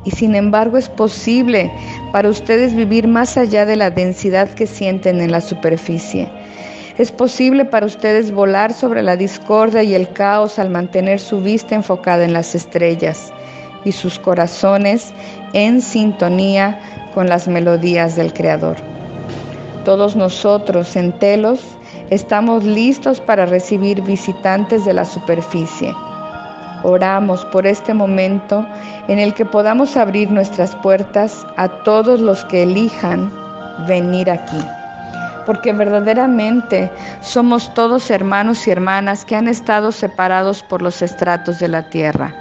Y 0.04 0.12
sin 0.12 0.36
embargo 0.36 0.78
es 0.78 0.88
posible 0.88 1.68
para 2.12 2.28
ustedes 2.28 2.76
vivir 2.76 3.08
más 3.08 3.36
allá 3.36 3.66
de 3.66 3.74
la 3.74 3.90
densidad 3.90 4.48
que 4.50 4.68
sienten 4.68 5.20
en 5.20 5.32
la 5.32 5.40
superficie. 5.40 6.30
Es 6.96 7.10
posible 7.10 7.64
para 7.64 7.86
ustedes 7.86 8.30
volar 8.30 8.72
sobre 8.72 9.02
la 9.02 9.16
discordia 9.16 9.82
y 9.82 9.96
el 9.96 10.12
caos 10.12 10.60
al 10.60 10.70
mantener 10.70 11.18
su 11.18 11.40
vista 11.40 11.74
enfocada 11.74 12.24
en 12.24 12.32
las 12.32 12.54
estrellas 12.54 13.32
y 13.84 13.90
sus 13.90 14.20
corazones 14.20 15.12
en 15.54 15.82
sintonía 15.82 16.78
con 17.14 17.28
las 17.28 17.48
melodías 17.48 18.16
del 18.16 18.32
Creador. 18.32 18.76
Todos 19.84 20.16
nosotros 20.16 20.96
en 20.96 21.12
Telos 21.18 21.60
estamos 22.10 22.64
listos 22.64 23.20
para 23.20 23.46
recibir 23.46 24.02
visitantes 24.02 24.84
de 24.84 24.94
la 24.94 25.04
superficie. 25.04 25.94
Oramos 26.82 27.44
por 27.46 27.66
este 27.66 27.94
momento 27.94 28.66
en 29.08 29.18
el 29.18 29.32
que 29.34 29.44
podamos 29.44 29.96
abrir 29.96 30.30
nuestras 30.30 30.74
puertas 30.76 31.46
a 31.56 31.68
todos 31.84 32.20
los 32.20 32.44
que 32.46 32.62
elijan 32.62 33.32
venir 33.86 34.30
aquí. 34.30 34.60
Porque 35.46 35.72
verdaderamente 35.72 36.90
somos 37.20 37.72
todos 37.74 38.10
hermanos 38.10 38.66
y 38.66 38.70
hermanas 38.70 39.24
que 39.24 39.36
han 39.36 39.48
estado 39.48 39.92
separados 39.92 40.62
por 40.62 40.82
los 40.82 41.02
estratos 41.02 41.58
de 41.58 41.68
la 41.68 41.88
tierra. 41.88 42.34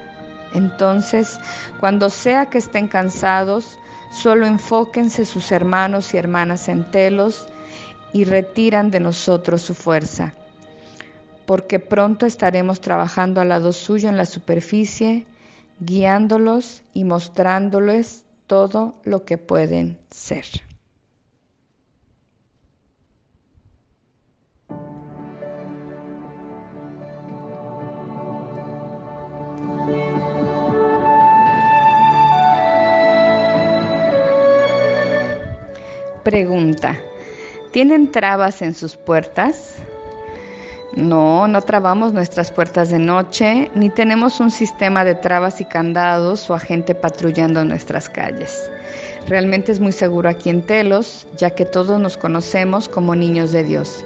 Entonces, 0.54 1.40
cuando 1.80 2.10
sea 2.10 2.46
que 2.46 2.60
estén 2.60 2.88
cansados, 2.88 3.80
Solo 4.14 4.46
enfóquense 4.46 5.26
sus 5.26 5.52
hermanos 5.52 6.14
y 6.14 6.18
hermanas 6.18 6.70
en 6.70 6.90
telos 6.92 7.48
y 8.14 8.26
retiran 8.26 8.92
de 8.92 9.00
nosotros 9.00 9.64
su 9.64 9.74
fuerza, 9.74 10.34
porque 11.48 11.80
pronto 11.80 12.28
estaremos 12.28 12.80
trabajando 12.80 13.42
al 13.42 13.50
lado 13.50 13.74
suyo 13.74 14.10
en 14.10 14.18
la 14.18 14.26
superficie, 14.26 15.26
guiándolos 15.80 16.84
y 16.94 17.06
mostrándoles 17.06 18.26
todo 18.46 19.02
lo 19.04 19.26
que 19.26 19.40
pueden 19.40 20.00
ser. 20.12 20.46
Pregunta, 36.24 36.98
¿tienen 37.72 38.10
trabas 38.10 38.62
en 38.62 38.74
sus 38.74 38.96
puertas? 38.96 39.76
No, 40.96 41.50
no 41.50 41.62
trabamos 41.62 42.14
nuestras 42.14 42.50
puertas 42.50 42.92
de 42.92 43.00
noche, 43.00 43.70
ni 43.76 43.90
tenemos 43.90 44.40
un 44.40 44.50
sistema 44.50 45.04
de 45.04 45.16
trabas 45.16 45.60
y 45.60 45.66
candados 45.66 46.50
o 46.50 46.54
agente 46.54 46.96
patrullando 46.96 47.66
nuestras 47.66 48.08
calles. 48.08 48.72
Realmente 49.28 49.74
es 49.74 49.82
muy 49.82 49.92
seguro 49.92 50.30
aquí 50.30 50.50
en 50.50 50.66
Telos, 50.66 51.28
ya 51.36 51.50
que 51.50 51.66
todos 51.66 52.00
nos 52.00 52.16
conocemos 52.16 52.88
como 52.88 53.16
niños 53.16 53.52
de 53.52 53.66
Dios. 53.66 54.06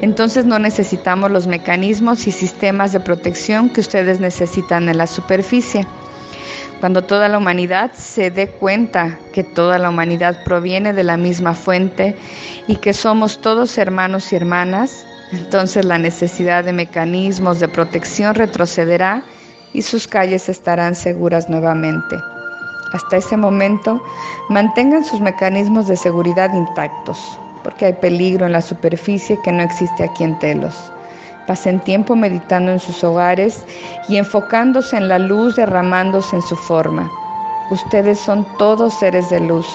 Entonces 0.00 0.46
no 0.46 0.58
necesitamos 0.58 1.30
los 1.30 1.46
mecanismos 1.46 2.26
y 2.26 2.32
sistemas 2.32 2.92
de 2.92 2.98
protección 2.98 3.70
que 3.70 3.82
ustedes 3.82 4.18
necesitan 4.18 4.88
en 4.88 4.98
la 4.98 5.06
superficie. 5.06 5.86
Cuando 6.80 7.02
toda 7.02 7.28
la 7.28 7.38
humanidad 7.38 7.92
se 7.94 8.30
dé 8.30 8.48
cuenta 8.48 9.18
que 9.32 9.42
toda 9.42 9.78
la 9.78 9.88
humanidad 9.88 10.44
proviene 10.44 10.92
de 10.92 11.04
la 11.04 11.16
misma 11.16 11.54
fuente 11.54 12.16
y 12.66 12.76
que 12.76 12.92
somos 12.92 13.40
todos 13.40 13.78
hermanos 13.78 14.32
y 14.32 14.36
hermanas, 14.36 15.06
entonces 15.32 15.84
la 15.86 15.98
necesidad 15.98 16.64
de 16.64 16.74
mecanismos 16.74 17.60
de 17.60 17.68
protección 17.68 18.34
retrocederá 18.34 19.24
y 19.72 19.82
sus 19.82 20.06
calles 20.06 20.48
estarán 20.48 20.94
seguras 20.94 21.48
nuevamente. 21.48 22.16
Hasta 22.92 23.16
ese 23.16 23.36
momento, 23.36 24.02
mantengan 24.50 25.04
sus 25.04 25.20
mecanismos 25.20 25.88
de 25.88 25.96
seguridad 25.96 26.54
intactos, 26.54 27.18
porque 27.64 27.86
hay 27.86 27.92
peligro 27.94 28.46
en 28.46 28.52
la 28.52 28.62
superficie 28.62 29.38
que 29.42 29.52
no 29.52 29.62
existe 29.62 30.04
aquí 30.04 30.24
en 30.24 30.38
Telos. 30.38 30.92
Pasen 31.46 31.80
tiempo 31.80 32.16
meditando 32.16 32.72
en 32.72 32.80
sus 32.80 33.04
hogares 33.04 33.64
y 34.08 34.16
enfocándose 34.16 34.96
en 34.96 35.08
la 35.08 35.18
luz 35.18 35.56
derramándose 35.56 36.36
en 36.36 36.42
su 36.42 36.56
forma. 36.56 37.10
Ustedes 37.70 38.18
son 38.18 38.46
todos 38.58 38.94
seres 38.94 39.30
de 39.30 39.40
luz, 39.40 39.66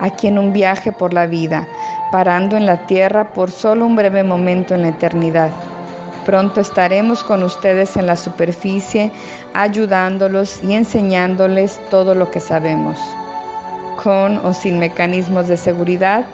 aquí 0.00 0.26
en 0.26 0.38
un 0.38 0.52
viaje 0.52 0.92
por 0.92 1.14
la 1.14 1.26
vida, 1.26 1.66
parando 2.10 2.56
en 2.56 2.66
la 2.66 2.86
tierra 2.86 3.32
por 3.32 3.50
solo 3.50 3.86
un 3.86 3.96
breve 3.96 4.22
momento 4.22 4.74
en 4.74 4.82
la 4.82 4.88
eternidad. 4.88 5.50
Pronto 6.24 6.60
estaremos 6.60 7.22
con 7.22 7.42
ustedes 7.42 7.96
en 7.96 8.06
la 8.06 8.16
superficie, 8.16 9.12
ayudándolos 9.52 10.62
y 10.62 10.72
enseñándoles 10.72 11.78
todo 11.90 12.14
lo 12.14 12.30
que 12.30 12.40
sabemos. 12.40 12.98
Con 14.02 14.38
o 14.38 14.54
sin 14.54 14.78
mecanismos 14.78 15.48
de 15.48 15.56
seguridad, 15.56 16.24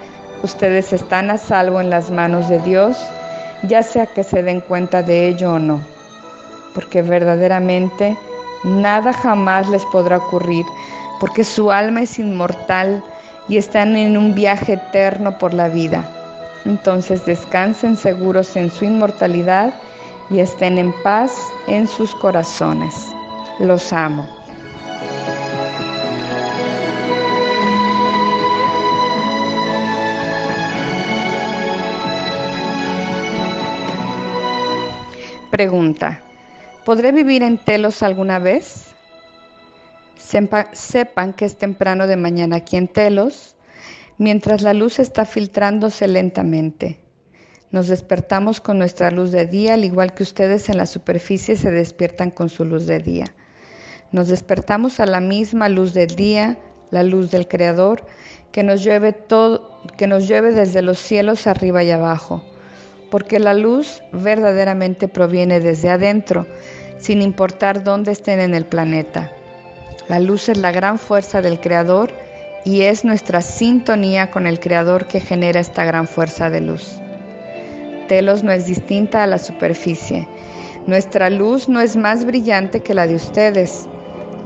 ustedes 0.45 0.93
están 0.93 1.31
a 1.31 1.39
salvo 1.39 1.81
en 1.81 1.91
las 1.91 2.11
manos 2.11 2.49
de 2.49 2.61
Dios, 2.61 2.97
ya 3.65 3.83
sea 3.83 4.07
que 4.07 4.25
se 4.25 4.43
den 4.43 4.61
cuenta 4.61 5.03
de 5.03 5.29
ello 5.29 5.55
o 5.55 5.59
no, 5.59 5.81
porque 6.75 7.03
verdaderamente 7.03 8.17
nada 8.65 9.13
jamás 9.13 9.69
les 9.69 9.85
podrá 9.87 10.19
ocurrir, 10.19 10.65
porque 11.19 11.45
su 11.45 11.71
alma 11.71 12.03
es 12.03 12.19
inmortal 12.19 13.03
y 13.49 13.57
están 13.57 13.97
en 13.97 14.17
un 14.17 14.35
viaje 14.35 14.75
eterno 14.75 15.37
por 15.39 15.53
la 15.55 15.69
vida. 15.69 16.09
Entonces 16.65 17.25
descansen 17.25 17.97
seguros 17.97 18.57
en 18.57 18.71
su 18.71 18.85
inmortalidad 18.85 19.75
y 20.31 20.41
estén 20.41 20.79
en 20.79 20.93
paz 21.03 21.33
en 21.67 21.89
sus 21.89 22.15
corazones. 22.17 22.95
Los 23.59 23.93
amo. 23.93 24.40
Pregunta, 35.61 36.23
¿podré 36.87 37.13
vivir 37.13 37.43
en 37.43 37.59
Telos 37.59 38.03
alguna 38.03 38.39
vez? 38.39 38.95
sepan 40.17 41.35
que 41.35 41.45
es 41.45 41.59
temprano 41.59 42.07
de 42.07 42.17
mañana 42.17 42.57
aquí 42.57 42.79
en 42.79 42.89
Telos, 42.89 43.57
mientras 44.17 44.63
la 44.63 44.73
luz 44.73 44.99
está 44.99 45.27
filtrándose 45.27 46.09
lentamente. 46.09 46.99
Nos 47.73 47.89
despertamos 47.89 48.63
con 48.63 48.79
nuestra 48.79 49.11
luz 49.11 49.33
de 49.33 49.45
día, 49.45 49.75
al 49.75 49.85
igual 49.85 50.15
que 50.15 50.23
ustedes 50.23 50.71
en 50.71 50.79
la 50.79 50.87
superficie 50.87 51.57
se 51.57 51.71
despiertan 51.71 52.31
con 52.31 52.49
su 52.49 52.65
luz 52.65 52.87
de 52.87 53.01
día. 53.01 53.27
Nos 54.13 54.29
despertamos 54.29 54.99
a 54.99 55.05
la 55.05 55.21
misma 55.21 55.69
luz 55.69 55.93
del 55.93 56.17
día, 56.17 56.59
la 56.91 57.03
luz 57.03 57.31
del 57.31 57.47
Creador, 57.47 58.07
que 58.51 58.63
nos 58.63 58.83
llueve 58.83 59.13
todo, 59.13 59.83
que 59.99 60.07
nos 60.07 60.27
llueve 60.27 60.53
desde 60.53 60.81
los 60.81 60.99
cielos 60.99 61.47
arriba 61.47 61.85
y 61.85 61.91
abajo, 61.91 62.43
porque 63.11 63.39
la 63.39 63.55
luz 63.55 64.03
verdaderamente 64.13 65.09
proviene 65.09 65.61
desde 65.61 65.91
adentro, 65.91 66.47
sin 66.99 67.23
importar 67.23 67.83
dónde 67.83 68.13
estén 68.13 68.41
en 68.41 68.55
el 68.55 68.65
planeta. 68.65 69.33
La 70.09 70.21
luz 70.21 70.49
es 70.49 70.59
la 70.59 70.73
gran 70.73 70.99
fuerza 70.99 71.43
del 71.43 71.61
Creador 71.61 72.13
y 72.65 72.83
es 72.83 73.05
nuestra 73.05 73.41
sintonía 73.41 74.31
con 74.31 74.47
el 74.47 74.61
Creador 74.61 75.07
que 75.07 75.21
genera 75.21 75.61
esta 75.61 75.85
gran 75.85 76.07
fuerza 76.07 76.51
de 76.51 76.61
luz. 76.61 77.01
Telos 78.09 78.43
no 78.43 78.53
es 78.53 78.67
distinta 78.67 79.23
a 79.23 79.27
la 79.27 79.39
superficie. 79.39 80.27
Nuestra 80.87 81.31
luz 81.31 81.69
no 81.69 81.81
es 81.81 81.97
más 81.97 82.25
brillante 82.25 82.81
que 82.81 82.95
la 82.95 83.07
de 83.07 83.15
ustedes, 83.15 83.89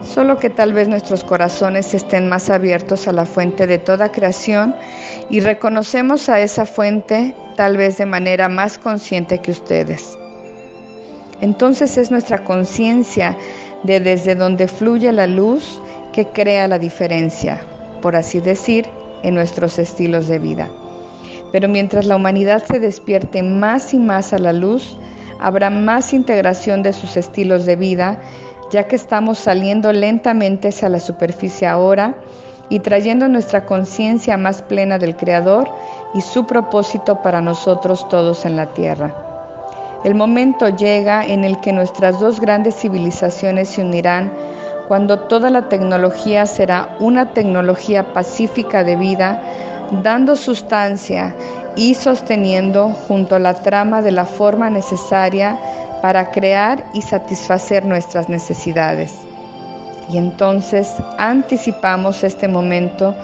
solo 0.04 0.38
que 0.38 0.50
tal 0.50 0.72
vez 0.72 0.88
nuestros 0.88 1.24
corazones 1.24 1.94
estén 1.94 2.28
más 2.28 2.50
abiertos 2.50 3.08
a 3.08 3.12
la 3.12 3.24
fuente 3.24 3.66
de 3.66 3.78
toda 3.78 4.12
creación 4.12 4.74
y 5.30 5.40
reconocemos 5.40 6.28
a 6.28 6.40
esa 6.40 6.66
fuente 6.66 7.34
tal 7.56 7.76
vez 7.76 7.98
de 7.98 8.06
manera 8.06 8.48
más 8.48 8.78
consciente 8.78 9.40
que 9.40 9.50
ustedes. 9.50 10.16
Entonces 11.40 11.96
es 11.98 12.10
nuestra 12.10 12.44
conciencia 12.44 13.36
de 13.82 14.00
desde 14.00 14.34
donde 14.34 14.68
fluye 14.68 15.10
la 15.12 15.26
luz 15.26 15.80
que 16.12 16.26
crea 16.28 16.68
la 16.68 16.78
diferencia, 16.78 17.60
por 18.00 18.16
así 18.16 18.40
decir, 18.40 18.88
en 19.22 19.34
nuestros 19.34 19.78
estilos 19.78 20.28
de 20.28 20.38
vida. 20.38 20.70
Pero 21.52 21.68
mientras 21.68 22.06
la 22.06 22.16
humanidad 22.16 22.64
se 22.64 22.78
despierte 22.78 23.42
más 23.42 23.94
y 23.94 23.98
más 23.98 24.32
a 24.32 24.38
la 24.38 24.52
luz, 24.52 24.96
habrá 25.40 25.70
más 25.70 26.12
integración 26.12 26.82
de 26.82 26.92
sus 26.92 27.16
estilos 27.16 27.66
de 27.66 27.76
vida, 27.76 28.18
ya 28.74 28.88
que 28.88 28.96
estamos 28.96 29.38
saliendo 29.38 29.92
lentamente 29.92 30.66
hacia 30.66 30.88
la 30.88 30.98
superficie 30.98 31.68
ahora 31.68 32.16
y 32.68 32.80
trayendo 32.80 33.28
nuestra 33.28 33.66
conciencia 33.66 34.36
más 34.36 34.62
plena 34.62 34.98
del 34.98 35.14
Creador 35.14 35.70
y 36.12 36.20
su 36.20 36.44
propósito 36.44 37.22
para 37.22 37.40
nosotros 37.40 38.08
todos 38.08 38.44
en 38.44 38.56
la 38.56 38.66
tierra. 38.66 39.14
El 40.02 40.16
momento 40.16 40.70
llega 40.70 41.24
en 41.24 41.44
el 41.44 41.60
que 41.60 41.72
nuestras 41.72 42.18
dos 42.18 42.40
grandes 42.40 42.74
civilizaciones 42.74 43.68
se 43.68 43.82
unirán 43.82 44.32
cuando 44.88 45.20
toda 45.20 45.50
la 45.50 45.68
tecnología 45.68 46.44
será 46.44 46.96
una 46.98 47.32
tecnología 47.32 48.12
pacífica 48.12 48.82
de 48.82 48.96
vida, 48.96 49.40
dando 50.02 50.34
sustancia 50.34 51.32
y 51.76 51.94
sosteniendo 51.94 52.88
junto 52.88 53.36
a 53.36 53.38
la 53.38 53.54
trama 53.54 54.02
de 54.02 54.10
la 54.10 54.24
forma 54.24 54.68
necesaria 54.68 55.60
para 56.04 56.30
crear 56.32 56.84
y 56.92 57.00
satisfacer 57.00 57.86
nuestras 57.86 58.28
necesidades. 58.28 59.14
Y 60.10 60.18
entonces 60.18 60.92
anticipamos 61.16 62.22
este 62.24 62.46
momento 62.46 63.14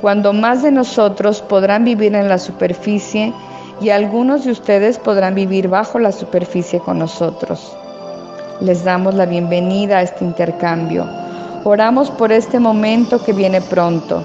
cuando 0.00 0.32
más 0.32 0.62
de 0.62 0.70
nosotros 0.70 1.42
podrán 1.42 1.84
vivir 1.84 2.14
en 2.14 2.28
la 2.28 2.38
superficie 2.38 3.34
y 3.80 3.90
algunos 3.90 4.44
de 4.44 4.52
ustedes 4.52 5.00
podrán 5.00 5.34
vivir 5.34 5.66
bajo 5.66 5.98
la 5.98 6.12
superficie 6.12 6.78
con 6.78 7.00
nosotros. 7.00 7.76
Les 8.60 8.84
damos 8.84 9.14
la 9.14 9.26
bienvenida 9.26 9.98
a 9.98 10.02
este 10.02 10.24
intercambio. 10.24 11.10
Oramos 11.64 12.08
por 12.08 12.30
este 12.30 12.60
momento 12.60 13.20
que 13.20 13.32
viene 13.32 13.60
pronto. 13.62 14.22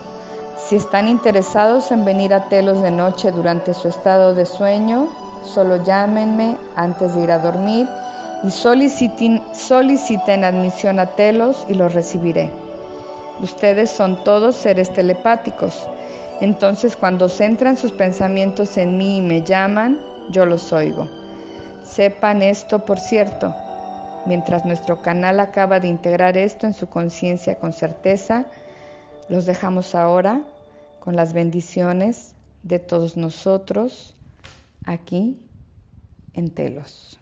Si 0.67 0.75
están 0.75 1.07
interesados 1.07 1.91
en 1.91 2.05
venir 2.05 2.31
a 2.31 2.47
Telos 2.47 2.79
de 2.83 2.91
noche 2.91 3.31
durante 3.31 3.73
su 3.73 3.87
estado 3.87 4.35
de 4.35 4.45
sueño, 4.45 5.09
solo 5.43 5.83
llámenme 5.83 6.57
antes 6.75 7.15
de 7.15 7.23
ir 7.23 7.31
a 7.31 7.39
dormir 7.39 7.87
y 8.43 8.51
soliciten, 8.51 9.41
soliciten 9.53 10.43
admisión 10.43 10.99
a 10.99 11.07
Telos 11.15 11.65
y 11.69 11.73
los 11.73 11.93
recibiré. 11.93 12.51
Ustedes 13.41 13.89
son 13.89 14.23
todos 14.23 14.55
seres 14.55 14.91
telepáticos 14.93 15.87
entonces 16.43 16.97
cuando 16.97 17.29
centran 17.29 17.77
sus 17.77 17.93
pensamientos 17.93 18.77
en 18.77 18.97
mí 18.97 19.19
y 19.19 19.21
me 19.21 19.41
llaman, 19.43 19.97
yo 20.31 20.45
los 20.45 20.73
oigo. 20.73 21.07
Sepan 21.85 22.41
esto, 22.41 22.83
por 22.83 22.99
cierto, 22.99 23.55
mientras 24.25 24.65
nuestro 24.65 25.01
canal 25.01 25.39
acaba 25.39 25.79
de 25.79 25.87
integrar 25.87 26.37
esto 26.37 26.67
en 26.67 26.73
su 26.73 26.87
conciencia 26.87 27.55
con 27.59 27.71
certeza, 27.71 28.45
los 29.29 29.45
dejamos 29.45 29.95
ahora 29.95 30.43
con 30.99 31.15
las 31.15 31.31
bendiciones 31.31 32.35
de 32.63 32.79
todos 32.79 33.15
nosotros 33.15 34.13
aquí 34.85 35.47
en 36.33 36.49
Telos. 36.49 37.19